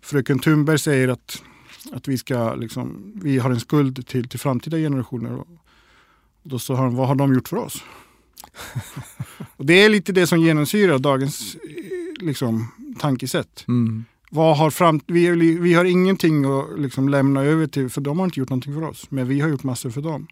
[0.00, 1.42] fröken Thunberg säger att,
[1.92, 5.34] att vi, ska, liksom, vi har en skuld till, till framtida generationer.
[5.34, 5.46] Och
[6.42, 7.84] då sa han, vad har de gjort för oss?
[9.56, 12.68] och det är lite det som genomsyrar dagens eh, liksom,
[12.98, 13.64] tankesätt.
[13.68, 14.04] Mm.
[14.30, 18.24] Vad har fram, vi, vi har ingenting att liksom lämna över till, för de har
[18.24, 19.10] inte gjort någonting för oss.
[19.10, 20.26] Men vi har gjort massor för dem.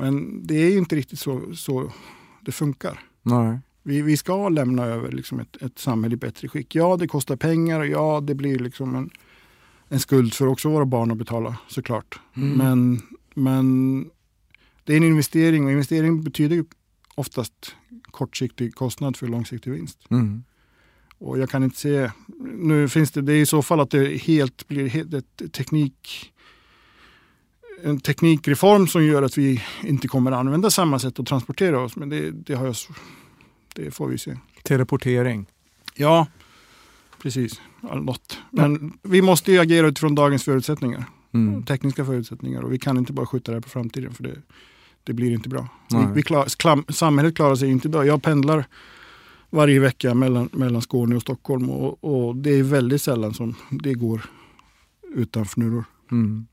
[0.00, 1.92] Men det är ju inte riktigt så, så
[2.40, 3.00] det funkar.
[3.22, 3.58] Nej.
[3.82, 6.74] Vi, vi ska lämna över liksom ett, ett samhälle i bättre skick.
[6.74, 9.10] Ja, det kostar pengar och ja, det blir liksom en,
[9.88, 12.20] en skuld för också våra barn att betala såklart.
[12.36, 12.52] Mm.
[12.58, 13.00] Men,
[13.34, 14.04] men
[14.84, 16.64] det är en investering och investering betyder
[17.14, 17.76] oftast
[18.10, 19.98] kortsiktig kostnad för långsiktig vinst.
[20.10, 20.44] Mm.
[21.18, 22.10] Och jag kan inte se,
[22.58, 26.32] nu finns det, det är i så fall att det helt blir helt, ett teknik,
[27.84, 31.96] en teknikreform som gör att vi inte kommer att använda samma sätt att transportera oss.
[31.96, 32.76] Men det, det, har jag,
[33.74, 34.36] det får vi se.
[34.62, 35.46] Teleportering.
[35.94, 36.26] Ja,
[37.22, 37.60] precis.
[37.80, 38.38] Något.
[38.50, 41.04] Men vi måste ju agera utifrån dagens förutsättningar.
[41.32, 41.62] Mm.
[41.62, 42.62] Tekniska förutsättningar.
[42.62, 44.36] Och vi kan inte bara skjuta det här på framtiden för det,
[45.04, 45.68] det blir inte bra.
[45.90, 48.06] Vi, vi klar, klam, samhället klarar sig inte idag.
[48.06, 48.64] Jag pendlar
[49.50, 53.94] varje vecka mellan, mellan Skåne och Stockholm och, och det är väldigt sällan som det
[53.94, 54.22] går
[55.14, 55.84] utan fnurror.
[56.10, 56.46] Mm.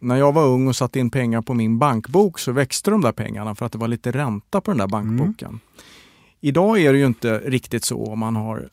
[0.00, 3.12] När jag var ung och satte in pengar på min bankbok så växte de där
[3.12, 5.60] pengarna för att det var lite ränta på den där bankboken.
[6.40, 8.68] Idag är det ju inte riktigt så om man har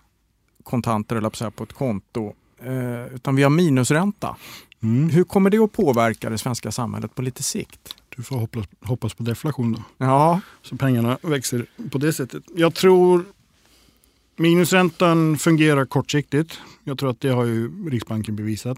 [0.63, 2.33] kontanter eller på ett konto.
[2.63, 4.35] Eh, utan vi har minusränta.
[4.83, 5.09] Mm.
[5.09, 7.95] Hur kommer det att påverka det svenska samhället på lite sikt?
[8.15, 10.05] Du får hoppas, hoppas på deflation då.
[10.05, 12.43] Ja, Så pengarna växer på det sättet.
[12.55, 13.25] Jag tror
[14.35, 16.59] minusräntan fungerar kortsiktigt.
[16.83, 18.77] Jag tror att det har ju Riksbanken bevisat.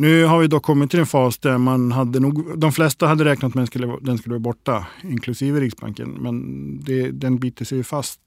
[0.00, 3.24] Nu har vi dock kommit till en fas där man hade nog, de flesta hade
[3.24, 6.10] räknat med att den skulle, den skulle vara borta, inklusive Riksbanken.
[6.10, 8.20] Men det, den biter sig fast.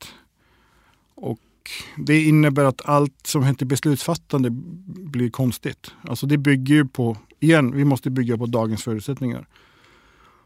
[1.15, 1.39] Och
[1.97, 4.49] det innebär att allt som heter beslutsfattande
[4.85, 5.91] blir konstigt.
[6.01, 9.47] Alltså det bygger ju på, igen, vi måste bygga på dagens förutsättningar.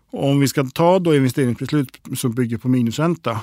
[0.09, 3.41] Och om vi ska ta då investeringsbeslut som bygger på minusränta,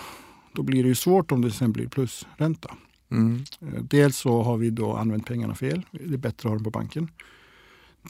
[0.52, 2.74] då blir det ju svårt om det sen blir plusränta.
[3.10, 3.44] mm.
[3.60, 5.82] Eh, Dels så har vi då använt pengarna fel.
[5.90, 7.08] Det är bättre att ha dem på banken.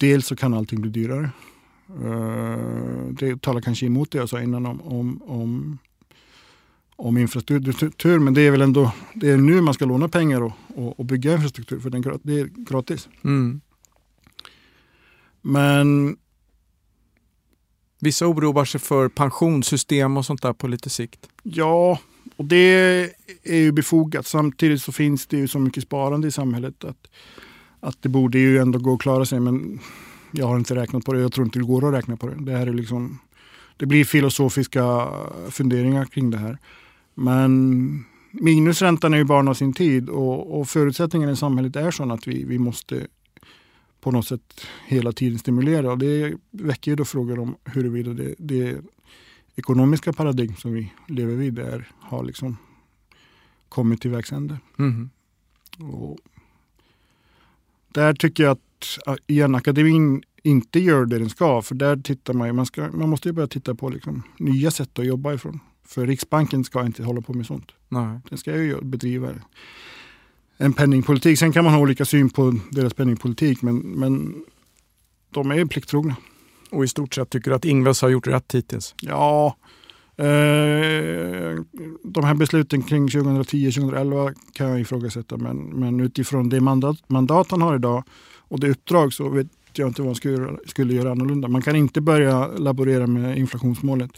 [0.01, 1.31] Dels så kan allting bli dyrare.
[1.89, 5.79] Eh, Det talar kanske emot det jag sa innan om, om, om,
[6.97, 8.19] om infrastruktur.
[8.19, 11.05] Men det är väl ändå det är nu man ska låna pengar och, och, och
[11.05, 11.81] bygga infrastruktur.
[11.81, 13.09] För den, det är gratis.
[13.25, 13.61] Mm.
[15.43, 16.17] Men
[18.05, 21.29] Vissa oroar sig för pensionssystem och sånt där på lite sikt.
[21.43, 21.99] Ja,
[22.37, 23.11] och det
[23.43, 24.27] är ju befogat.
[24.27, 27.07] Samtidigt så finns det ju så mycket sparande i samhället att,
[27.85, 29.41] att det borde ju ändå gå att klara sig.
[29.41, 29.79] Men
[30.31, 31.21] jag har inte räknat på det.
[31.21, 32.45] Jag tror inte det går att räkna på det.
[32.45, 33.19] Det, här är liksom,
[33.77, 35.09] det blir filosofiska
[35.51, 36.59] funderingar kring det här.
[37.15, 42.15] Men minusräntan är ju barn av sin tid och, och förutsättningarna i samhället är sådana
[42.15, 43.07] att vi, vi måste
[44.01, 45.93] på något sätt hela tiden stimulera.
[45.93, 48.77] Och det väcker ju då frågor om huruvida det, det
[49.57, 52.57] ekonomiska paradigm som vi lever vid är, har liksom
[53.69, 54.59] kommit till vägs ände.
[54.79, 55.11] Mm.
[55.79, 56.19] Och
[57.95, 61.63] där tycker jag att äh, igen, akademin inte gör det den ska.
[61.63, 64.99] För där tittar man, man, ska, man måste ju börja titta på liksom nya sätt
[64.99, 65.61] att jobba ifrån.
[65.87, 67.73] För Riksbanken ska inte hålla på med sånt.
[67.89, 68.19] Nej.
[68.29, 69.29] Den ska ju bedriva
[70.57, 71.39] en penningpolitik.
[71.39, 74.45] Sen kan man ha olika syn på deras penningpolitik men, men
[75.31, 76.17] de är ju plikttrogna.
[76.71, 78.95] Och i stort sett tycker du att Ingves har gjort rätt hittills?
[79.01, 79.57] Ja,
[80.17, 81.61] Eh,
[82.05, 85.37] de här besluten kring 2010-2011 kan jag ifrågasätta.
[85.37, 88.05] Men, men utifrån det mandat, mandat han har idag
[88.49, 91.49] och det uppdrag så vet jag inte vad han skulle, göra- skulle göra annorlunda.
[91.49, 94.11] Man kan inte börja laborera med inflationsmålet.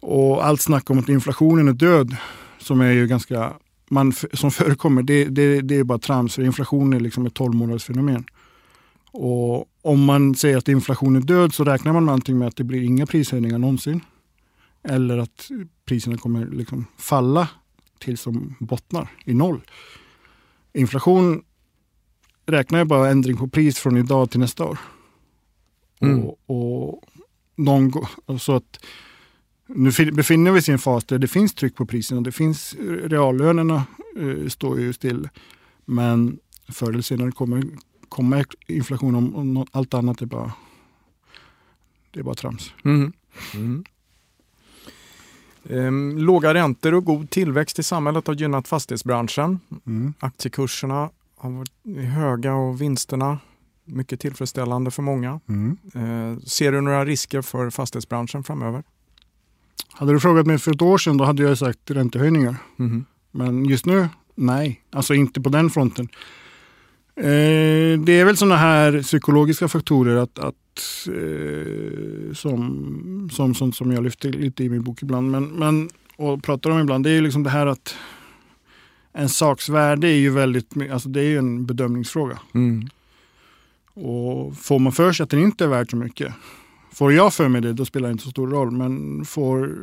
[0.00, 2.16] Och allt snack om att inflationen är död,
[2.58, 3.52] som är ju ganska
[3.90, 6.34] man, som förekommer, det, det, det är bara trams.
[6.34, 8.24] För inflation är liksom ett 12 månaders fenomen.
[9.12, 12.64] Och om man säger att inflationen är död så räknar man med med att det
[12.64, 14.00] blir inga prishöjningar någonsin.
[14.88, 15.50] Eller att
[15.84, 17.48] priserna kommer liksom falla
[17.98, 19.60] tills de bottnar i noll.
[20.72, 21.42] Inflation
[22.46, 24.78] räknar ju bara ändring på pris från idag till nästa år.
[26.00, 26.24] Mm.
[26.24, 27.02] Och, och
[27.56, 27.92] någon,
[28.40, 28.84] så att
[29.66, 32.20] nu fin- befinner vi oss i en fas där det finns tryck på priserna.
[32.20, 32.74] Det finns,
[33.04, 35.28] reallönerna eh, står ju still.
[35.84, 37.64] Men förr eller senare kommer
[38.08, 40.52] komma inflation om, om något, allt annat är bara,
[42.10, 42.72] det är bara trams.
[42.84, 43.12] Mm.
[43.54, 43.84] Mm.
[45.70, 49.60] Ehm, låga räntor och god tillväxt i samhället har gynnat fastighetsbranschen.
[49.86, 50.14] Mm.
[50.18, 51.72] Aktiekurserna har varit
[52.14, 53.38] höga och vinsterna
[53.90, 55.40] Mycket tillfredsställande för många.
[55.48, 55.76] Mm.
[55.94, 58.82] Eh, ser du några risker för fastighetsbranschen framöver?
[59.92, 62.56] Hade du frågat mig för ett år sedan då hade jag sagt räntehöjningar.
[62.76, 63.04] Mhm.
[63.30, 64.82] Men just nu, nej.
[64.92, 66.08] Alltså inte på den fronten.
[67.16, 70.54] Eh, det är väl sådana här psykologiska faktorer att, att
[71.08, 76.42] eh, som, som, som, som jag lyfter lite i min bok ibland men, men, och
[76.42, 77.04] pratar om ibland.
[77.04, 77.94] Det är ju liksom det här att
[79.12, 82.38] en saks värde är ju väldigt, alltså det är ju en bedömningsfråga.
[82.54, 82.88] Mm.
[83.94, 86.34] Och får man för sig att den inte är värd så mycket.
[86.92, 88.70] Får jag för mig det, då spelar det inte så stor roll.
[88.70, 89.76] Men får,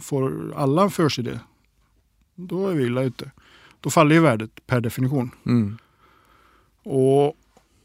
[0.00, 1.40] får alla för sig det,
[2.34, 3.30] då är vi illa ute.
[3.80, 5.30] Då faller ju värdet per definition.
[5.46, 5.78] Mm.
[6.82, 7.36] Och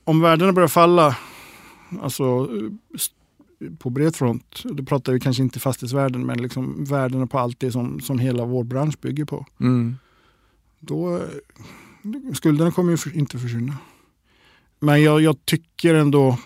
[0.04, 1.17] om värdena börjar falla,
[2.01, 2.49] alltså
[3.80, 7.71] på bred front, då pratar vi kanske inte fastighetsvärden, men liksom värdena på allt det
[7.71, 9.45] som, som hela vår bransch bygger på.
[9.60, 9.95] Mm.
[10.80, 11.21] Då,
[12.34, 13.77] skulderna kommer ju inte försvinna.
[14.80, 16.38] Men jag, jag tycker ändå,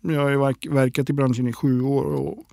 [0.00, 2.46] jag har verk, verkat i branschen i sju år och,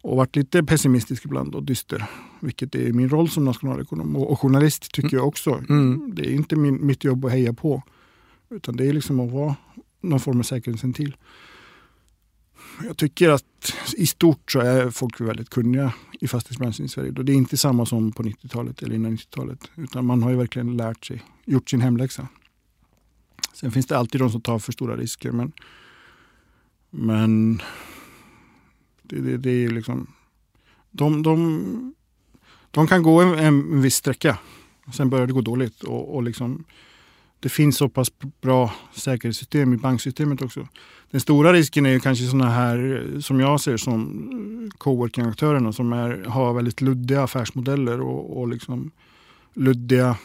[0.00, 2.04] och varit lite pessimistisk ibland och dyster.
[2.40, 5.62] Vilket är min roll som nationalekonom och, och journalist tycker jag också.
[5.68, 6.14] Mm.
[6.14, 7.82] Det är inte min, mitt jobb att heja på.
[8.52, 9.56] Utan det är liksom att vara
[10.00, 11.16] någon form av säkerhetsventil.
[12.84, 17.12] Jag tycker att i stort så är folk väldigt kunniga i fastighetsbranschen i Sverige.
[17.12, 19.70] Och Det är inte samma som på 90-talet eller innan 90-talet.
[19.74, 22.28] Utan man har ju verkligen lärt sig, gjort sin hemläxa.
[23.54, 25.32] Sen finns det alltid de som tar för stora risker.
[25.32, 25.52] Men,
[26.90, 27.62] men
[29.02, 30.06] det, det, det är ju liksom...
[30.90, 31.94] De, de,
[32.70, 34.38] de kan gå en, en viss sträcka.
[34.94, 35.82] Sen börjar det gå dåligt.
[35.82, 36.64] Och, och liksom,
[37.42, 38.08] det finns så pass
[38.40, 40.68] bra säkerhetssystem i banksystemet också.
[41.10, 45.72] Den stora risken är ju kanske sådana här eh, som jag ser som eh, coworking-aktörerna
[45.72, 48.90] som är, har väldigt luddiga affärsmodeller och, och liksom
[49.54, 50.16] luddiga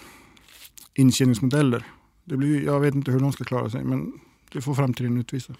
[0.93, 1.83] intjäningsmodeller.
[2.23, 4.13] Det blir, jag vet inte hur de ska klara sig men
[4.51, 5.53] det får framtiden utvisa.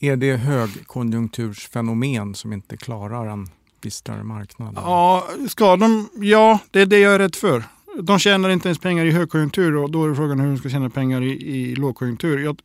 [0.00, 3.48] Är det högkonjunktursfenomen som inte klarar en
[3.82, 4.74] bistrare marknad?
[4.76, 6.08] Ja, ska de?
[6.14, 7.64] Ja, det är det jag är rädd för.
[8.00, 10.90] De tjänar inte ens pengar i högkonjunktur och då är frågan hur de ska tjäna
[10.90, 12.38] pengar i, i lågkonjunktur.
[12.38, 12.60] Jag,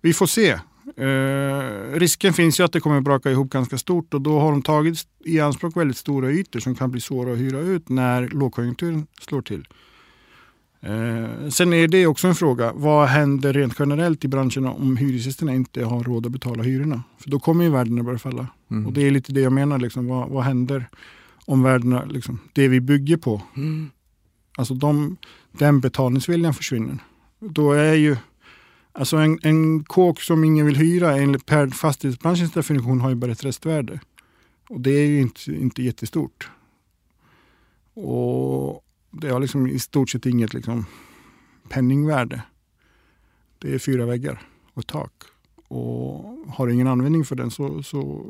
[0.00, 0.50] vi får se.
[0.96, 4.62] Eh, risken finns ju att det kommer braka ihop ganska stort och då har de
[4.62, 9.06] tagit i anspråk väldigt stora ytor som kan bli svåra att hyra ut när lågkonjunkturen
[9.20, 9.68] slår till.
[10.80, 15.54] Eh, sen är det också en fråga, vad händer rent generellt i branschen om hyresgästerna
[15.54, 17.02] inte har råd att betala hyrorna?
[17.18, 18.46] För då kommer ju värdena börja falla.
[18.70, 18.86] Mm.
[18.86, 20.88] Och det är lite det jag menar, liksom, vad, vad händer
[21.44, 23.90] om värdena, liksom, det vi bygger på, Mm
[24.56, 25.16] alltså de,
[25.52, 26.98] den betalningsviljan försvinner.
[27.40, 28.16] Då är ju,
[28.92, 33.32] alltså en, en kåk som ingen vill hyra enligt per fastighetsbranschens definition har ju bara
[33.32, 34.00] ett restvärde.
[34.68, 36.50] Och det är ju inte, inte jättestort.
[37.94, 40.86] Och det har liksom i stort sett inget liksom
[41.68, 42.42] penningvärde.
[43.58, 44.42] Det är fyra väggar
[44.74, 45.12] och ett tak.
[45.68, 48.24] Och har ingen användning för den så, så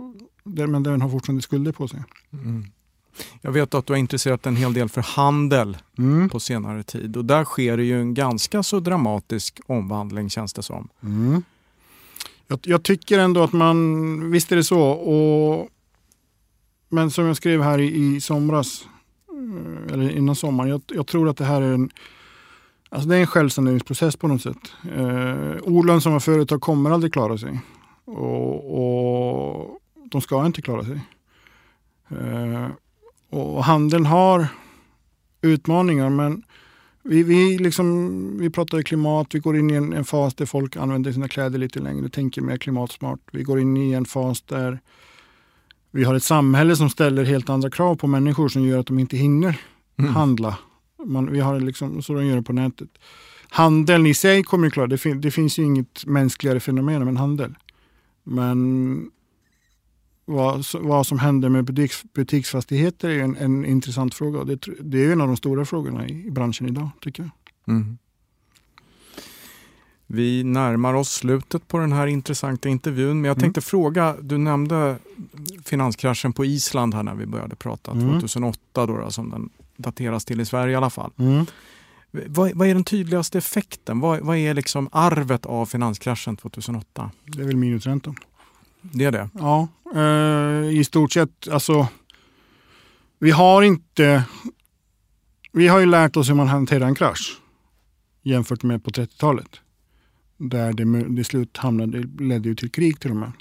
[0.45, 2.05] den, men den har fortfarande skulder på sig.
[2.33, 2.65] Mm.
[3.40, 6.29] Jag vet att du har intresserat en hel del för handel Mm.
[6.29, 10.62] på senare tid och där sker det ju en ganska så dramatisk omvandling känns det
[10.62, 10.88] som.
[11.03, 11.42] Mm.
[12.46, 14.81] Jag, jag tycker ändå att man, visst är det så.
[14.83, 15.68] Och,
[16.88, 18.87] men som jag skrev här i, i somras,
[19.31, 21.90] eh, eller innan sommaren, jag, jag tror att det här är en,
[22.88, 24.72] alltså det är en självsaneringsprocess på något sätt.
[24.96, 27.61] Eh, olönsamma företag kommer aldrig klara sig.
[28.05, 29.79] Och, och
[30.11, 31.00] de ska inte klara sig.
[32.11, 32.68] Eh,
[33.35, 34.47] och handeln har
[35.42, 36.42] utmaningar men
[37.03, 40.77] vi, vi, liksom, vi pratar klimat, vi går in i en, en fas där folk
[40.77, 43.20] använder sina kläder lite längre, tänker mer klimatsmart.
[43.33, 44.81] Vi går in i en fas där
[45.90, 48.99] vi har ett samhälle som ställer helt andra krav på människor som gör att de
[48.99, 49.61] inte hinner
[49.97, 50.14] Mm.
[50.14, 50.59] handla.
[51.05, 52.88] Man, vi har liksom, så de gör det på nätet.
[53.49, 57.16] Handeln i sig kommer ju klara, det, fin, det finns ju inget mänskligare fenomen än
[57.16, 57.55] handel.
[58.25, 59.11] Men
[60.25, 64.45] vad, vad som händer med butiks, butiksfastigheter är en, en intressant fråga.
[64.45, 67.31] Det, det är en av de stora frågorna i, i branschen idag, tycker jag.
[67.75, 67.99] Mm.
[70.07, 73.43] Vi närmar oss slutet på den här intressanta intervjun men jag Mm.
[73.43, 74.97] tänkte fråga, du nämnde
[75.65, 78.09] finanskraschen på Island här när vi började prata, Mm.
[78.09, 81.11] 2008 då, då som den dateras till i Sverige i alla fall.
[81.18, 81.47] Mm.
[82.27, 84.01] Vad, vad är den tydligaste effekten?
[84.01, 87.11] Vad, vad är liksom arvet av finanskraschen 2008?
[87.25, 88.14] Det är väl minusräntan.
[88.93, 89.28] Det är det?
[89.35, 91.49] Ja, eh, i stort sett.
[91.49, 91.89] Alltså,
[93.18, 94.24] vi har inte...
[95.53, 97.41] Vi har ju lärt oss hur man hanterar en krasch
[98.24, 99.61] jämfört med på 30-talet.
[100.37, 103.32] Där det, till det slut hamnade, ledde ju till krig till och med.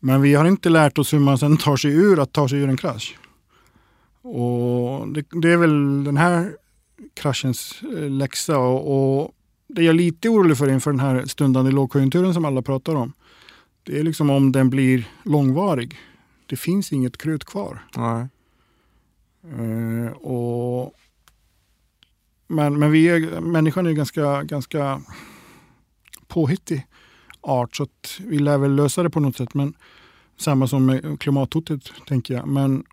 [0.00, 2.58] Men vi har inte lärt oss hur man sen tar sig ur att ta sig
[2.58, 3.18] ur en krasch.
[4.22, 6.52] Och det, det är väl den här
[7.14, 9.32] kraschens eh, läxa och, och
[9.68, 13.12] det jag är lite orolig för inför den här stundande lågkonjunkturen som alla pratar om.
[13.82, 15.98] Det är liksom om den blir långvarig.
[16.46, 17.84] Det finns inget krut kvar.
[17.96, 18.26] Nej.
[19.44, 20.94] Eh, och,
[22.46, 25.00] men men vi är, människan är ganska, ganska
[26.26, 26.86] påhittig
[27.40, 29.54] art så att vi lär väl lösa det på något sätt.
[29.54, 29.74] Men
[30.36, 32.48] samma som med klimathotet tänker jag.
[32.48, 32.84] Men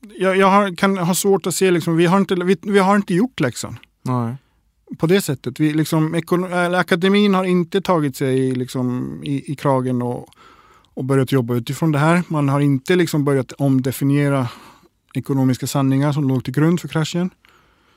[0.00, 2.96] jag, jag har, kan ha svårt att se, liksom, vi, har inte, vi, vi har
[2.96, 4.36] inte gjort läxan Nej
[4.98, 5.60] på det sättet.
[5.60, 10.28] Vi, liksom, eller akademin har inte tagit sig liksom, i, i kragen och,
[10.94, 12.22] och börjat jobba utifrån det här.
[12.28, 14.48] Man har inte liksom börjat omdefiniera
[15.14, 17.30] ekonomiska sanningar som låg till grund för kraschen.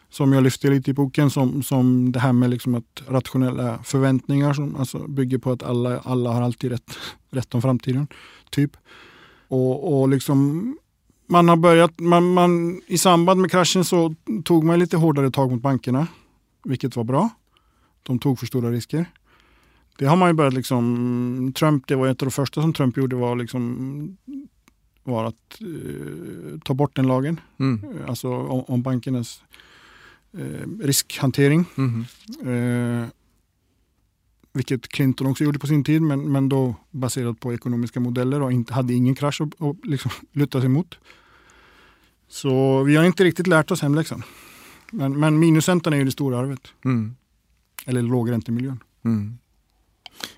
[0.09, 4.53] Som jag lyfte lite i boken, som, som det här med liksom att rationella förväntningar
[4.53, 6.97] som alltså bygger på att alla, alla har alltid rätt,
[7.31, 8.07] rätt om framtiden.
[8.49, 8.77] Typ.
[9.47, 10.75] Och, och liksom
[11.27, 15.51] man har börjat, man, man, I samband med kraschen så tog man lite hårdare tag
[15.51, 16.07] mot bankerna,
[16.63, 17.29] vilket var bra.
[18.03, 19.05] De tog för stora risker.
[19.97, 22.97] Det har man ju börjat liksom, Trump, det var ett av de första som Trump
[22.97, 24.17] gjorde var liksom
[25.03, 27.39] var att eh, ta bort den lagen.
[27.57, 27.81] Mm.
[28.07, 29.43] Alltså om, om bankernas
[30.37, 31.65] eh, riskhantering.
[31.75, 32.05] Mhm.
[32.45, 33.07] Eh,
[34.53, 38.51] vilket Clinton också gjorde på sin tid, men, men då baserat på ekonomiska modeller och
[38.51, 40.99] inte, hade ingen krasch att, att liksom luta sig mot.
[42.27, 44.23] Så vi har inte riktigt lärt oss hemläxan.
[44.93, 47.15] Men, men minusräntan är ju det stora arvet, Mm.
[47.85, 48.79] eller lågräntemiljön.
[49.05, 49.37] Mm.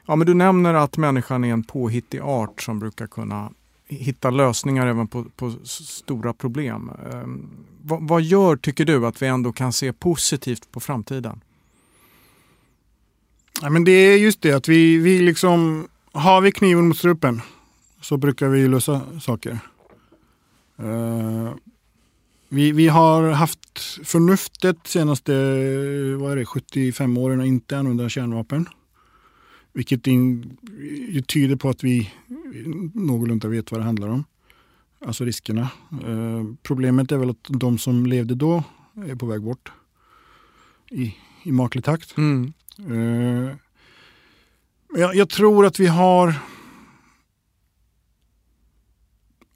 [0.06, 3.52] Ja, men du nämner att människan är en påhittig art som brukar kunna
[3.88, 6.92] hitta lösningar även på, på stora problem.
[7.14, 7.50] Ehm,
[7.82, 11.42] vad, vad gör, tycker du, att vi ändå kan se positivt på framtiden?
[13.62, 17.42] Ja, men det är just det att vi, vi liksom, har vi kniven mot strupen
[18.02, 19.60] så brukar vi lösa saker.
[20.78, 21.54] Eh,
[22.50, 25.32] vi, vi har haft förnuftet senaste
[26.20, 28.66] vad är det, 75 åren att inte använda kärnvapen.
[29.74, 30.58] Vilket in,
[31.28, 32.12] tyder på att vi
[32.94, 34.24] någorlunda vet vad det handlar om.
[35.06, 35.70] Alltså riskerna.
[36.06, 38.64] Eh, problemet är väl att de som levde då
[39.08, 39.72] är på väg bort
[40.92, 42.18] i, i maklig takt.
[42.18, 42.54] Mm.
[42.78, 43.56] Eh,
[44.96, 46.28] jag, jag tror att vi har...
[46.28, 46.40] Ja,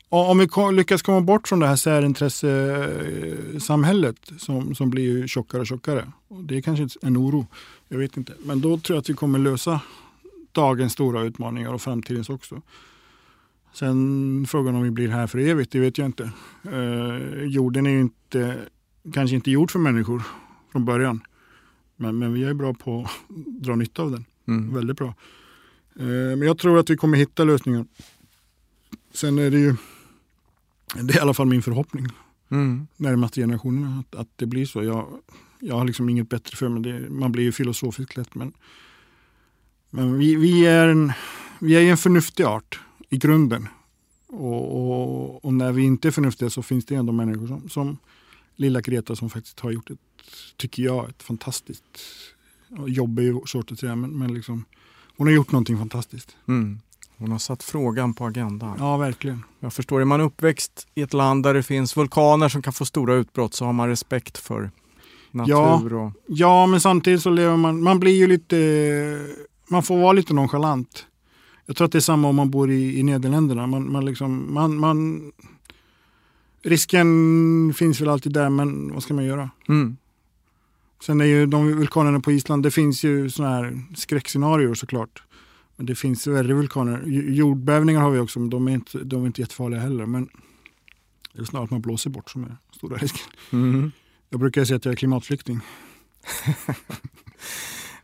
[0.10, 6.12] Om vi lyckas komma bort från det här särintressesamhället som, som blir tjockare och tjockare.
[6.28, 7.48] Och det är kanske en oro,
[7.88, 8.34] jag vet inte.
[8.40, 9.82] Men då tror jag att vi kommer lösa
[10.52, 12.62] dagens stora utmaningar och framtidens också.
[13.74, 16.32] Sen frågan om vi blir här för evigt, det vet jag inte.
[16.64, 18.58] Eh, jorden är ju inte,
[19.14, 20.24] kanske inte gjord för människor
[20.72, 21.22] från början.
[21.96, 23.12] Men, men vi är bra på att
[23.46, 24.26] dra nytta av den.
[24.48, 24.74] Mm.
[24.74, 25.14] Väldigt bra.
[26.00, 27.86] Eh, men jag tror att vi kommer hitta lösningar.
[29.14, 29.76] Sen är det ju,
[30.96, 32.08] det är i alla fall min förhoppning,
[32.52, 32.88] Mm.
[32.98, 34.84] närmaste generationerna, att, att det blir så.
[34.84, 35.08] Jag,
[35.60, 36.84] jag har liksom inget bättre för mig.
[36.84, 38.36] Det, man blir ju filosofiskt lätt.
[38.36, 38.54] Men,
[39.90, 41.12] men vi, vi, är en,
[41.60, 42.80] vi är en förnuftig art
[43.10, 43.68] i grunden.
[44.28, 47.98] Och, och, och när vi inte är förnuftiga så finns det ändå människor som, som
[48.56, 50.00] lilla Greta som faktiskt har gjort ett,
[50.58, 52.00] tycker jag, ett fantastiskt
[52.88, 54.66] jobb är ju svårt att säga, men, men liksom,
[55.18, 56.38] hon har gjort någonting fantastiskt.
[56.48, 56.80] Mm.
[57.20, 58.76] Hon har satt frågan på agendan.
[58.80, 59.44] Ja, verkligen.
[59.60, 62.86] Jag förstår, är man uppväxt i ett land där det finns vulkaner som kan få
[62.86, 64.72] stora utbrott så har man respekt för
[65.32, 66.12] natur och...
[66.28, 68.56] Ja, men samtidigt så lever man, man blir ju lite,
[69.68, 71.06] man får vara lite nonchalant.
[71.66, 73.68] Jag tror att det är samma om man bor i, i Nederländerna.
[73.68, 75.32] Man, man liksom, man, man,
[76.64, 79.50] risken finns väl alltid där, men vad ska man göra?
[79.68, 79.98] Mm.
[81.06, 85.24] Sen är ju de vulkanerna på Island, det finns ju sådana här skräckscenarier såklart.
[85.80, 87.04] Men det finns värre vulkaner.
[87.32, 90.06] Jordbävningar har vi också, men de är inte, de är inte jättefarliga heller.
[90.06, 90.30] Men
[91.34, 93.22] det är snarare att man blåser bort som är stora risken.
[93.52, 93.92] Mm.
[94.30, 95.60] Jag brukar säga att jag är klimatflykting.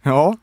[0.01, 0.37] Ja,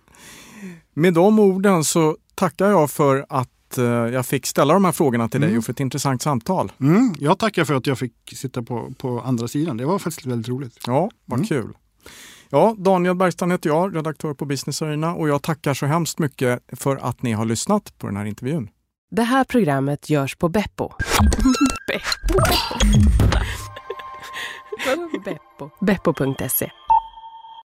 [0.95, 5.29] med de orden så tackar jag för att eh, jag fick ställa de här frågorna
[5.29, 5.59] till dig Mm.
[5.59, 6.73] och för ett intressant samtal.
[6.81, 9.77] Mm, jag tackar för att jag fick sitta på, på andra sidan.
[9.77, 10.79] Det var faktiskt väldigt roligt.
[10.87, 11.47] Ja, vad Mm.
[11.49, 11.73] kul.
[12.55, 16.63] Ja, Daniel Bergstrand heter jag, redaktör på Business Arena och jag tackar så hemskt mycket
[16.73, 18.69] för att ni har lyssnat på den här intervjun.
[19.11, 20.91] Det här programmet görs på Beppo.
[25.25, 25.71] Beppo?
[25.81, 26.71] Beppo.se